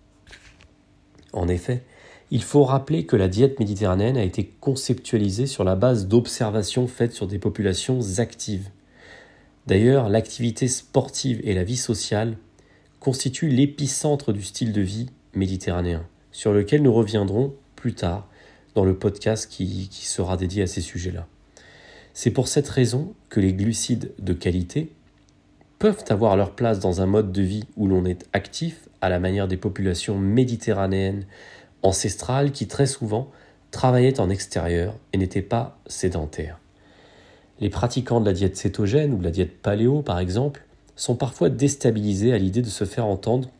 En 1.32 1.48
effet, 1.48 1.82
il 2.30 2.42
faut 2.42 2.62
rappeler 2.62 3.06
que 3.06 3.16
la 3.16 3.26
diète 3.26 3.58
méditerranéenne 3.58 4.18
a 4.18 4.22
été 4.22 4.44
conceptualisée 4.60 5.46
sur 5.46 5.64
la 5.64 5.76
base 5.76 6.08
d'observations 6.08 6.88
faites 6.88 7.14
sur 7.14 7.26
des 7.26 7.38
populations 7.38 8.00
actives. 8.18 8.68
D'ailleurs, 9.66 10.10
l'activité 10.10 10.68
sportive 10.68 11.40
et 11.42 11.54
la 11.54 11.64
vie 11.64 11.78
sociale 11.78 12.36
constituent 13.00 13.48
l'épicentre 13.48 14.34
du 14.34 14.42
style 14.42 14.74
de 14.74 14.82
vie 14.82 15.08
méditerranéen, 15.32 16.06
sur 16.32 16.52
lequel 16.52 16.82
nous 16.82 16.92
reviendrons 16.92 17.54
plus 17.76 17.94
tard 17.94 18.28
dans 18.74 18.84
le 18.84 18.98
podcast 18.98 19.50
qui, 19.50 19.88
sera 19.90 20.36
dédié 20.36 20.64
à 20.64 20.66
ces 20.66 20.82
sujets-là. 20.82 21.26
C'est 22.12 22.30
pour 22.30 22.46
cette 22.46 22.68
raison 22.68 23.14
que 23.30 23.40
les 23.40 23.54
glucides 23.54 24.12
de 24.18 24.34
qualité 24.34 24.92
peuvent 25.78 26.04
avoir 26.08 26.36
leur 26.36 26.52
place 26.52 26.78
dans 26.80 27.00
un 27.02 27.06
mode 27.06 27.32
de 27.32 27.42
vie 27.42 27.64
où 27.76 27.86
l'on 27.86 28.04
est 28.04 28.26
actif, 28.32 28.88
à 29.00 29.08
la 29.08 29.18
manière 29.18 29.46
des 29.46 29.56
populations 29.56 30.18
méditerranéennes 30.18 31.26
ancestrales 31.82 32.50
qui 32.50 32.66
très 32.66 32.86
souvent 32.86 33.30
travaillaient 33.70 34.20
en 34.20 34.30
extérieur 34.30 34.94
et 35.12 35.18
n'étaient 35.18 35.42
pas 35.42 35.78
sédentaires. 35.86 36.58
Les 37.60 37.70
pratiquants 37.70 38.20
de 38.20 38.26
la 38.26 38.32
diète 38.32 38.56
cétogène 38.56 39.14
ou 39.14 39.18
de 39.18 39.24
la 39.24 39.30
diète 39.30 39.60
paléo, 39.60 40.02
par 40.02 40.18
exemple, 40.18 40.64
sont 40.94 41.14
parfois 41.14 41.50
déstabilisés 41.50 42.32
à 42.32 42.38
l'idée 42.38 42.62
de 42.62 42.68
se 42.68 42.84
faire 42.84 43.06
entendre 43.06 43.50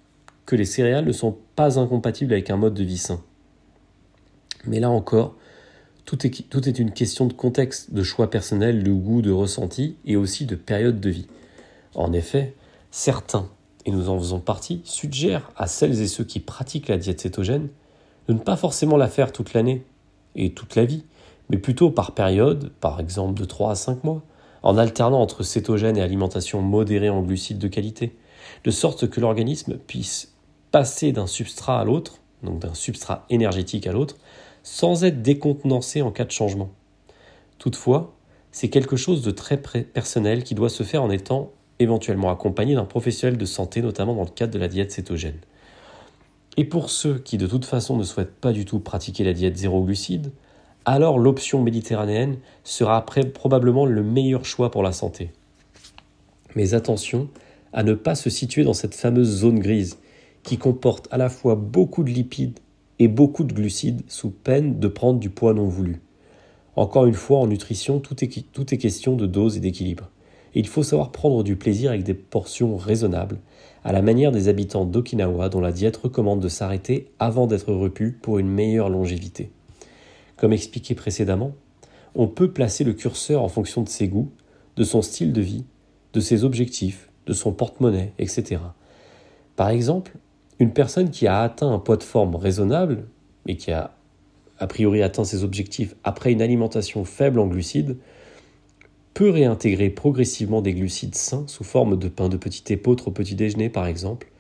que 0.46 0.56
les 0.56 0.64
céréales 0.64 1.04
ne 1.04 1.12
sont 1.12 1.36
pas 1.54 1.78
incompatibles 1.78 2.32
avec 2.32 2.50
un 2.50 2.56
mode 2.56 2.74
de 2.74 2.84
vie 2.84 2.98
sain. 2.98 3.22
Mais 4.64 4.80
là 4.80 4.90
encore, 4.90 5.36
tout 6.04 6.26
est, 6.26 6.48
tout 6.48 6.68
est 6.68 6.78
une 6.78 6.92
question 6.92 7.26
de 7.26 7.32
contexte, 7.32 7.92
de 7.92 8.02
choix 8.02 8.30
personnel, 8.30 8.82
de 8.82 8.92
goût, 8.92 9.22
de 9.22 9.32
ressenti 9.32 9.96
et 10.04 10.16
aussi 10.16 10.46
de 10.46 10.54
période 10.54 11.00
de 11.00 11.10
vie. 11.10 11.26
En 11.96 12.12
effet, 12.12 12.54
certains, 12.90 13.48
et 13.86 13.90
nous 13.90 14.10
en 14.10 14.18
faisons 14.18 14.38
partie, 14.38 14.82
suggèrent 14.84 15.50
à 15.56 15.66
celles 15.66 16.02
et 16.02 16.06
ceux 16.06 16.24
qui 16.24 16.40
pratiquent 16.40 16.88
la 16.88 16.98
diète 16.98 17.22
cétogène 17.22 17.68
de 18.28 18.34
ne 18.34 18.38
pas 18.38 18.56
forcément 18.56 18.98
la 18.98 19.08
faire 19.08 19.32
toute 19.32 19.54
l'année 19.54 19.82
et 20.34 20.52
toute 20.52 20.76
la 20.76 20.84
vie, 20.84 21.04
mais 21.48 21.56
plutôt 21.56 21.90
par 21.90 22.12
période, 22.12 22.70
par 22.80 23.00
exemple 23.00 23.40
de 23.40 23.46
3 23.46 23.70
à 23.70 23.74
5 23.74 24.04
mois, 24.04 24.22
en 24.62 24.76
alternant 24.76 25.22
entre 25.22 25.42
cétogène 25.42 25.96
et 25.96 26.02
alimentation 26.02 26.60
modérée 26.60 27.08
en 27.08 27.22
glucides 27.22 27.58
de 27.58 27.68
qualité, 27.68 28.14
de 28.64 28.70
sorte 28.70 29.08
que 29.08 29.20
l'organisme 29.20 29.78
puisse 29.78 30.34
passer 30.72 31.12
d'un 31.12 31.26
substrat 31.26 31.80
à 31.80 31.84
l'autre, 31.84 32.18
donc 32.42 32.58
d'un 32.58 32.74
substrat 32.74 33.24
énergétique 33.30 33.86
à 33.86 33.92
l'autre, 33.92 34.16
sans 34.62 35.04
être 35.04 35.22
décontenancé 35.22 36.02
en 36.02 36.10
cas 36.10 36.24
de 36.24 36.30
changement. 36.30 36.68
Toutefois, 37.58 38.12
c'est 38.52 38.68
quelque 38.68 38.96
chose 38.96 39.22
de 39.22 39.30
très 39.30 39.56
personnel 39.56 40.44
qui 40.44 40.54
doit 40.54 40.68
se 40.68 40.82
faire 40.82 41.02
en 41.02 41.10
étant 41.10 41.52
éventuellement 41.78 42.30
accompagné 42.30 42.74
d'un 42.74 42.84
professionnel 42.84 43.38
de 43.38 43.44
santé, 43.44 43.82
notamment 43.82 44.14
dans 44.14 44.24
le 44.24 44.30
cadre 44.30 44.52
de 44.52 44.58
la 44.58 44.68
diète 44.68 44.92
cétogène. 44.92 45.38
Et 46.56 46.64
pour 46.64 46.90
ceux 46.90 47.18
qui 47.18 47.36
de 47.36 47.46
toute 47.46 47.66
façon 47.66 47.96
ne 47.96 48.04
souhaitent 48.04 48.34
pas 48.40 48.52
du 48.52 48.64
tout 48.64 48.80
pratiquer 48.80 49.24
la 49.24 49.34
diète 49.34 49.56
zéro 49.56 49.82
glucide, 49.84 50.32
alors 50.86 51.18
l'option 51.18 51.62
méditerranéenne 51.62 52.38
sera 52.64 53.04
probablement 53.04 53.86
le 53.86 54.02
meilleur 54.02 54.44
choix 54.44 54.70
pour 54.70 54.82
la 54.82 54.92
santé. 54.92 55.32
Mais 56.54 56.74
attention 56.74 57.28
à 57.72 57.82
ne 57.82 57.92
pas 57.92 58.14
se 58.14 58.30
situer 58.30 58.64
dans 58.64 58.72
cette 58.72 58.94
fameuse 58.94 59.28
zone 59.28 59.58
grise 59.58 59.98
qui 60.42 60.56
comporte 60.56 61.08
à 61.10 61.18
la 61.18 61.28
fois 61.28 61.56
beaucoup 61.56 62.04
de 62.04 62.10
lipides 62.10 62.60
et 62.98 63.08
beaucoup 63.08 63.44
de 63.44 63.52
glucides 63.52 64.02
sous 64.08 64.30
peine 64.30 64.78
de 64.78 64.88
prendre 64.88 65.18
du 65.18 65.28
poids 65.28 65.52
non 65.52 65.68
voulu. 65.68 66.00
Encore 66.76 67.06
une 67.06 67.14
fois, 67.14 67.38
en 67.38 67.46
nutrition, 67.46 68.00
tout 68.00 68.24
est 68.24 68.78
question 68.78 69.16
de 69.16 69.26
dose 69.26 69.56
et 69.56 69.60
d'équilibre. 69.60 70.10
Il 70.54 70.66
faut 70.66 70.82
savoir 70.82 71.12
prendre 71.12 71.42
du 71.42 71.56
plaisir 71.56 71.90
avec 71.90 72.02
des 72.02 72.14
portions 72.14 72.76
raisonnables, 72.76 73.38
à 73.84 73.92
la 73.92 74.02
manière 74.02 74.32
des 74.32 74.48
habitants 74.48 74.84
d'Okinawa 74.84 75.48
dont 75.48 75.60
la 75.60 75.72
diète 75.72 75.96
recommande 75.96 76.40
de 76.40 76.48
s'arrêter 76.48 77.12
avant 77.18 77.46
d'être 77.46 77.72
repu 77.72 78.12
pour 78.12 78.38
une 78.38 78.48
meilleure 78.48 78.88
longévité. 78.88 79.50
Comme 80.36 80.52
expliqué 80.52 80.94
précédemment, 80.94 81.52
on 82.14 82.26
peut 82.28 82.50
placer 82.50 82.84
le 82.84 82.94
curseur 82.94 83.42
en 83.42 83.48
fonction 83.48 83.82
de 83.82 83.88
ses 83.88 84.08
goûts, 84.08 84.32
de 84.76 84.84
son 84.84 85.02
style 85.02 85.32
de 85.32 85.40
vie, 85.40 85.64
de 86.12 86.20
ses 86.20 86.44
objectifs, 86.44 87.10
de 87.26 87.32
son 87.32 87.52
porte-monnaie, 87.52 88.12
etc. 88.18 88.60
Par 89.56 89.68
exemple, 89.68 90.16
une 90.58 90.72
personne 90.72 91.10
qui 91.10 91.26
a 91.26 91.42
atteint 91.42 91.72
un 91.72 91.78
poids 91.78 91.96
de 91.96 92.02
forme 92.02 92.34
raisonnable 92.34 93.08
et 93.46 93.56
qui 93.56 93.72
a 93.72 93.92
a 94.58 94.66
priori 94.66 95.02
atteint 95.02 95.24
ses 95.24 95.44
objectifs 95.44 95.94
après 96.02 96.32
une 96.32 96.40
alimentation 96.40 97.04
faible 97.04 97.38
en 97.40 97.46
glucides 97.46 97.98
peut 99.16 99.30
réintégrer 99.30 99.88
progressivement 99.88 100.60
des 100.60 100.74
glucides 100.74 101.14
sains 101.14 101.44
sous 101.46 101.64
forme 101.64 101.98
de 101.98 102.08
pain 102.08 102.28
de 102.28 102.36
petit 102.36 102.70
épeautre 102.70 103.08
au 103.08 103.10
petit 103.10 103.34
déjeuner 103.34 103.70
par 103.70 103.86
exemple, 103.86 104.30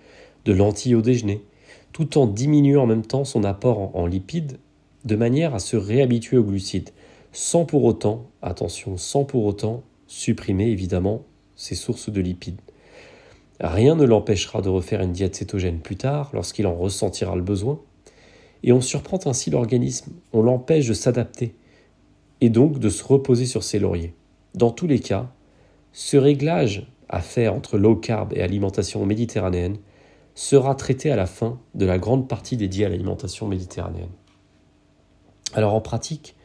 de 0.44 0.52
lentilles 0.52 0.94
au 0.94 1.00
déjeuner, 1.00 1.42
tout 1.94 2.18
en 2.18 2.26
diminuant 2.26 2.82
en 2.82 2.86
même 2.86 3.06
temps 3.06 3.24
son 3.24 3.42
apport 3.42 3.96
en, 3.96 4.04
lipides 4.04 4.58
de 5.06 5.16
manière 5.16 5.54
à 5.54 5.60
se 5.60 5.78
réhabituer 5.78 6.36
aux 6.36 6.44
glucides, 6.44 6.90
sans 7.32 7.64
pour 7.64 7.84
autant, 7.84 8.26
attention, 8.42 8.98
sans 8.98 9.24
pour 9.24 9.46
autant 9.46 9.82
supprimer 10.08 10.66
évidemment 10.66 11.22
ces 11.54 11.74
sources 11.74 12.10
de 12.10 12.20
lipides. 12.20 12.60
Rien 13.60 13.94
ne 13.94 14.04
l'empêchera 14.04 14.60
de 14.60 14.68
refaire 14.68 15.00
une 15.00 15.12
diète 15.12 15.36
cétogène 15.36 15.78
plus 15.78 15.96
tard, 15.96 16.28
lorsqu'il 16.34 16.66
en 16.66 16.74
ressentira 16.74 17.34
le 17.34 17.40
besoin, 17.40 17.80
et 18.62 18.72
on 18.72 18.82
surprend 18.82 19.20
ainsi 19.24 19.48
l'organisme, 19.48 20.12
on 20.34 20.42
l'empêche 20.42 20.86
de 20.86 20.92
s'adapter, 20.92 21.54
et 22.42 22.50
donc 22.50 22.78
de 22.78 22.90
se 22.90 23.02
reposer 23.02 23.46
sur 23.46 23.62
ses 23.62 23.78
lauriers. 23.78 24.12
Dans 24.56 24.70
tous 24.70 24.86
les 24.86 25.00
cas, 25.00 25.30
ce 25.92 26.16
réglage 26.16 26.90
à 27.10 27.20
faire 27.20 27.52
entre 27.54 27.76
low 27.76 27.94
carb 27.94 28.32
et 28.32 28.42
alimentation 28.42 29.04
méditerranéenne 29.04 29.76
sera 30.34 30.74
traité 30.74 31.10
à 31.10 31.16
la 31.16 31.26
fin 31.26 31.60
de 31.74 31.84
la 31.84 31.98
grande 31.98 32.26
partie 32.26 32.56
dédiée 32.56 32.86
à 32.86 32.88
l'alimentation 32.88 33.46
méditerranéenne. 33.46 34.10
Alors 35.52 35.74
en 35.74 35.82
pratique, 35.82 36.36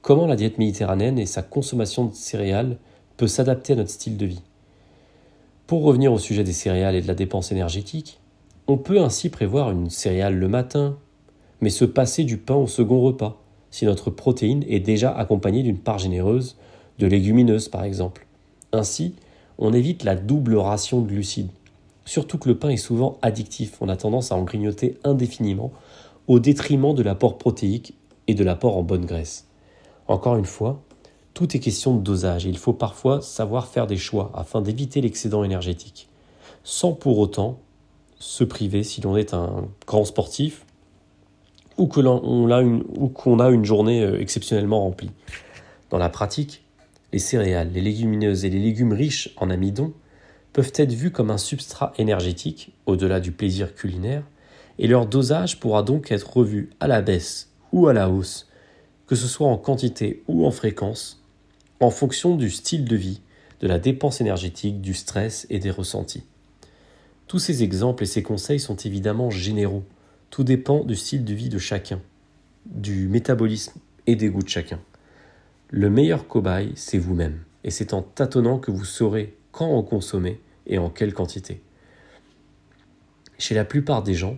comment 0.00 0.26
la 0.26 0.36
diète 0.36 0.56
méditerranéenne 0.56 1.18
et 1.18 1.26
sa 1.26 1.42
consommation 1.42 2.06
de 2.06 2.14
céréales 2.14 2.78
peut 3.18 3.26
s'adapter 3.26 3.74
à 3.74 3.76
notre 3.76 3.90
style 3.90 4.16
de 4.16 4.26
vie? 4.26 4.42
Pour 5.66 5.82
revenir 5.82 6.14
au 6.14 6.18
sujet 6.18 6.44
des 6.44 6.54
céréales 6.54 6.96
et 6.96 7.02
de 7.02 7.08
la 7.08 7.14
dépense 7.14 7.52
énergétique, 7.52 8.20
on 8.68 8.78
peut 8.78 9.02
ainsi 9.02 9.28
prévoir 9.28 9.70
une 9.70 9.90
céréale 9.90 10.34
le 10.34 10.48
matin, 10.48 10.98
mais 11.60 11.70
se 11.70 11.84
passer 11.84 12.24
du 12.24 12.38
pain 12.38 12.56
au 12.56 12.66
second 12.66 13.02
repas, 13.02 13.42
si 13.70 13.84
notre 13.84 14.10
protéine 14.10 14.64
est 14.66 14.80
déjà 14.80 15.14
accompagnée 15.14 15.62
d'une 15.62 15.78
part 15.78 15.98
généreuse 15.98 16.56
de 17.00 17.06
légumineuses 17.08 17.68
par 17.68 17.82
exemple. 17.82 18.26
Ainsi, 18.72 19.14
on 19.58 19.72
évite 19.72 20.04
la 20.04 20.14
double 20.14 20.56
ration 20.56 21.00
de 21.00 21.08
glucides. 21.08 21.50
Surtout 22.04 22.38
que 22.38 22.48
le 22.48 22.58
pain 22.58 22.68
est 22.68 22.76
souvent 22.76 23.18
addictif, 23.22 23.76
on 23.80 23.88
a 23.88 23.96
tendance 23.96 24.30
à 24.30 24.36
en 24.36 24.42
grignoter 24.42 24.98
indéfiniment, 25.02 25.72
au 26.28 26.38
détriment 26.38 26.94
de 26.94 27.02
l'apport 27.02 27.38
protéique 27.38 27.94
et 28.28 28.34
de 28.34 28.44
l'apport 28.44 28.76
en 28.76 28.82
bonne 28.82 29.04
graisse. 29.04 29.48
Encore 30.06 30.36
une 30.36 30.44
fois, 30.44 30.82
tout 31.34 31.56
est 31.56 31.60
question 31.60 31.94
de 31.94 32.00
dosage 32.00 32.46
et 32.46 32.48
il 32.48 32.58
faut 32.58 32.72
parfois 32.72 33.20
savoir 33.20 33.66
faire 33.66 33.86
des 33.86 33.96
choix 33.96 34.30
afin 34.34 34.60
d'éviter 34.60 35.00
l'excédent 35.00 35.44
énergétique, 35.44 36.08
sans 36.64 36.92
pour 36.92 37.18
autant 37.18 37.58
se 38.18 38.44
priver 38.44 38.82
si 38.82 39.00
l'on 39.00 39.16
est 39.16 39.34
un 39.34 39.68
grand 39.86 40.04
sportif 40.04 40.66
ou 41.78 41.86
qu'on 41.86 42.50
a, 42.50 43.50
une, 43.50 43.64
journée 43.64 44.02
euh, 44.02 44.20
exceptionnellement 44.20 44.82
remplie. 44.82 45.10
Dans 45.88 45.98
la 45.98 46.10
pratique, 46.10 46.62
les 47.12 47.18
céréales, 47.18 47.70
les 47.72 47.80
légumineuses 47.80 48.44
et 48.44 48.50
les 48.50 48.58
légumes 48.58 48.92
riches 48.92 49.30
en 49.36 49.50
amidon 49.50 49.92
peuvent 50.52 50.72
être 50.74 50.92
vus 50.92 51.10
comme 51.10 51.30
un 51.30 51.38
substrat 51.38 51.92
énergétique, 51.98 52.72
au-delà 52.86 53.20
du 53.20 53.32
plaisir 53.32 53.74
culinaire, 53.74 54.24
et 54.78 54.86
leur 54.86 55.06
dosage 55.06 55.60
pourra 55.60 55.82
donc 55.82 56.10
être 56.10 56.36
revu 56.36 56.70
à 56.80 56.88
la 56.88 57.02
baisse 57.02 57.50
ou 57.72 57.86
à 57.86 57.92
la 57.92 58.10
hausse, 58.10 58.48
que 59.06 59.14
ce 59.14 59.26
soit 59.26 59.48
en 59.48 59.58
quantité 59.58 60.22
ou 60.28 60.46
en 60.46 60.50
fréquence, 60.50 61.22
en 61.80 61.90
fonction 61.90 62.36
du 62.36 62.50
style 62.50 62.84
de 62.84 62.96
vie, 62.96 63.20
de 63.60 63.66
la 63.66 63.78
dépense 63.78 64.20
énergétique, 64.20 64.80
du 64.80 64.94
stress 64.94 65.46
et 65.50 65.58
des 65.58 65.70
ressentis. 65.70 66.24
Tous 67.26 67.38
ces 67.38 67.62
exemples 67.62 68.02
et 68.02 68.06
ces 68.06 68.22
conseils 68.22 68.58
sont 68.58 68.76
évidemment 68.76 69.30
généraux. 69.30 69.84
Tout 70.30 70.44
dépend 70.44 70.84
du 70.84 70.96
style 70.96 71.24
de 71.24 71.34
vie 71.34 71.48
de 71.48 71.58
chacun, 71.58 72.00
du 72.66 73.08
métabolisme 73.08 73.78
et 74.06 74.16
des 74.16 74.28
goûts 74.28 74.42
de 74.42 74.48
chacun. 74.48 74.80
Le 75.72 75.88
meilleur 75.88 76.26
cobaye, 76.26 76.72
c'est 76.74 76.98
vous-même, 76.98 77.44
et 77.62 77.70
c'est 77.70 77.94
en 77.94 78.02
tâtonnant 78.02 78.58
que 78.58 78.72
vous 78.72 78.84
saurez 78.84 79.36
quand 79.52 79.70
en 79.70 79.84
consommer 79.84 80.40
et 80.66 80.78
en 80.78 80.90
quelle 80.90 81.14
quantité. 81.14 81.62
Chez 83.38 83.54
la 83.54 83.64
plupart 83.64 84.02
des 84.02 84.14
gens, 84.14 84.36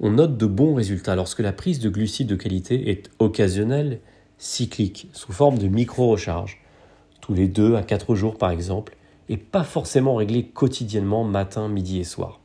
on 0.00 0.10
note 0.10 0.36
de 0.36 0.44
bons 0.44 0.74
résultats 0.74 1.16
lorsque 1.16 1.40
la 1.40 1.54
prise 1.54 1.78
de 1.78 1.88
glucides 1.88 2.26
de 2.26 2.36
qualité 2.36 2.90
est 2.90 3.10
occasionnelle, 3.18 4.00
cyclique, 4.36 5.08
sous 5.14 5.32
forme 5.32 5.56
de 5.56 5.68
micro-recharge, 5.68 6.60
tous 7.22 7.32
les 7.32 7.48
2 7.48 7.76
à 7.76 7.82
4 7.82 8.14
jours 8.14 8.36
par 8.36 8.50
exemple, 8.50 8.98
et 9.30 9.38
pas 9.38 9.64
forcément 9.64 10.16
réglée 10.16 10.44
quotidiennement 10.44 11.24
matin, 11.24 11.70
midi 11.70 12.00
et 12.00 12.04
soir. 12.04 12.40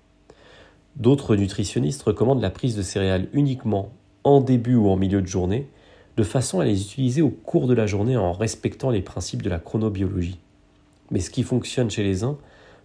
D'autres 0.95 1.35
nutritionnistes 1.35 2.03
recommandent 2.03 2.41
la 2.41 2.49
prise 2.49 2.77
de 2.77 2.81
céréales 2.81 3.27
uniquement 3.33 3.91
en 4.23 4.39
début 4.39 4.75
ou 4.75 4.89
en 4.89 4.95
milieu 4.95 5.21
de 5.21 5.27
journée, 5.27 5.67
de 6.21 6.23
façon 6.23 6.59
à 6.59 6.65
les 6.65 6.83
utiliser 6.83 7.23
au 7.23 7.31
cours 7.31 7.65
de 7.65 7.73
la 7.73 7.87
journée 7.87 8.15
en 8.15 8.31
respectant 8.31 8.91
les 8.91 9.01
principes 9.01 9.41
de 9.41 9.49
la 9.49 9.57
chronobiologie. 9.57 10.37
Mais 11.09 11.19
ce 11.19 11.31
qui 11.31 11.41
fonctionne 11.41 11.89
chez 11.89 12.03
les 12.03 12.23
uns 12.23 12.37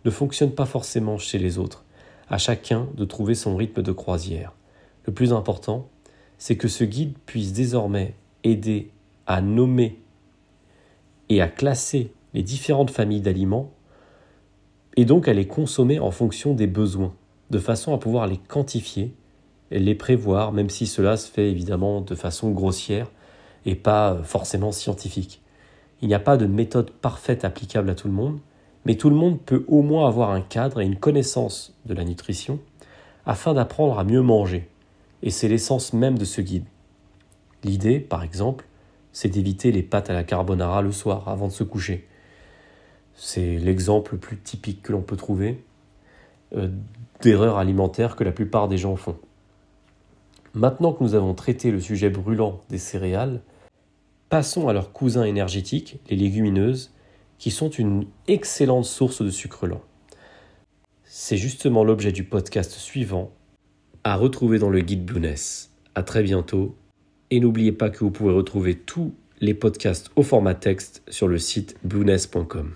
ne 0.06 0.10
fonctionne 0.10 0.52
pas 0.52 0.64
forcément 0.64 1.18
chez 1.18 1.36
les 1.36 1.58
autres, 1.58 1.84
à 2.30 2.38
chacun 2.38 2.88
de 2.96 3.04
trouver 3.04 3.34
son 3.34 3.54
rythme 3.54 3.82
de 3.82 3.92
croisière. 3.92 4.54
Le 5.04 5.12
plus 5.12 5.34
important, 5.34 5.86
c'est 6.38 6.56
que 6.56 6.66
ce 6.66 6.82
guide 6.82 7.12
puisse 7.26 7.52
désormais 7.52 8.14
aider 8.42 8.88
à 9.26 9.42
nommer 9.42 10.00
et 11.28 11.42
à 11.42 11.48
classer 11.48 12.14
les 12.32 12.42
différentes 12.42 12.90
familles 12.90 13.20
d'aliments 13.20 13.70
et 14.96 15.04
donc 15.04 15.28
à 15.28 15.34
les 15.34 15.46
consommer 15.46 15.98
en 15.98 16.10
fonction 16.10 16.54
des 16.54 16.66
besoins, 16.66 17.12
de 17.50 17.58
façon 17.58 17.92
à 17.92 17.98
pouvoir 17.98 18.28
les 18.28 18.38
quantifier 18.38 19.12
et 19.70 19.78
les 19.78 19.94
prévoir, 19.94 20.52
même 20.52 20.70
si 20.70 20.86
cela 20.86 21.18
se 21.18 21.30
fait 21.30 21.50
évidemment 21.50 22.00
de 22.00 22.14
façon 22.14 22.50
grossière 22.50 23.10
et 23.66 23.74
pas 23.74 24.18
forcément 24.22 24.72
scientifique. 24.72 25.42
Il 26.00 26.08
n'y 26.08 26.14
a 26.14 26.20
pas 26.20 26.36
de 26.36 26.46
méthode 26.46 26.90
parfaite 26.90 27.44
applicable 27.44 27.90
à 27.90 27.94
tout 27.94 28.08
le 28.08 28.14
monde, 28.14 28.38
mais 28.86 28.94
tout 28.94 29.10
le 29.10 29.16
monde 29.16 29.40
peut 29.40 29.64
au 29.66 29.82
moins 29.82 30.08
avoir 30.08 30.30
un 30.30 30.40
cadre 30.40 30.80
et 30.80 30.86
une 30.86 30.96
connaissance 30.96 31.74
de 31.84 31.92
la 31.92 32.04
nutrition 32.04 32.60
afin 33.26 33.52
d'apprendre 33.52 33.98
à 33.98 34.04
mieux 34.04 34.22
manger. 34.22 34.68
Et 35.22 35.30
c'est 35.30 35.48
l'essence 35.48 35.92
même 35.92 36.16
de 36.16 36.24
ce 36.24 36.40
guide. 36.40 36.64
L'idée, 37.64 37.98
par 37.98 38.22
exemple, 38.22 38.64
c'est 39.12 39.28
d'éviter 39.28 39.72
les 39.72 39.82
pâtes 39.82 40.10
à 40.10 40.12
la 40.12 40.22
carbonara 40.22 40.82
le 40.82 40.92
soir 40.92 41.28
avant 41.28 41.48
de 41.48 41.52
se 41.52 41.64
coucher. 41.64 42.06
C'est 43.14 43.56
l'exemple 43.56 44.12
le 44.12 44.18
plus 44.20 44.36
typique 44.36 44.82
que 44.82 44.92
l'on 44.92 45.02
peut 45.02 45.16
trouver 45.16 45.64
euh, 46.54 46.68
d'erreur 47.22 47.56
alimentaire 47.56 48.14
que 48.14 48.22
la 48.22 48.30
plupart 48.30 48.68
des 48.68 48.78
gens 48.78 48.94
font. 48.94 49.16
Maintenant 50.54 50.92
que 50.92 51.02
nous 51.02 51.14
avons 51.14 51.34
traité 51.34 51.70
le 51.70 51.80
sujet 51.80 52.10
brûlant 52.10 52.60
des 52.68 52.78
céréales, 52.78 53.40
passons 54.28 54.68
à 54.68 54.72
leurs 54.72 54.92
cousins 54.92 55.24
énergétiques, 55.24 55.98
les 56.08 56.16
légumineuses, 56.16 56.92
qui 57.38 57.50
sont 57.50 57.68
une 57.68 58.06
excellente 58.28 58.84
source 58.84 59.22
de 59.22 59.30
sucre 59.30 59.66
lent. 59.66 59.82
C'est 61.04 61.36
justement 61.36 61.84
l'objet 61.84 62.12
du 62.12 62.24
podcast 62.24 62.72
suivant, 62.72 63.32
à 64.04 64.16
retrouver 64.16 64.58
dans 64.58 64.70
le 64.70 64.80
guide 64.80 65.04
Blueness. 65.04 65.72
À 65.94 66.02
très 66.02 66.22
bientôt, 66.22 66.76
et 67.30 67.40
n'oubliez 67.40 67.72
pas 67.72 67.90
que 67.90 67.98
vous 67.98 68.10
pouvez 68.10 68.32
retrouver 68.32 68.74
tous 68.74 69.14
les 69.40 69.54
podcasts 69.54 70.10
au 70.16 70.22
format 70.22 70.54
texte 70.54 71.02
sur 71.08 71.28
le 71.28 71.38
site 71.38 71.76
blueness.com. 71.84 72.74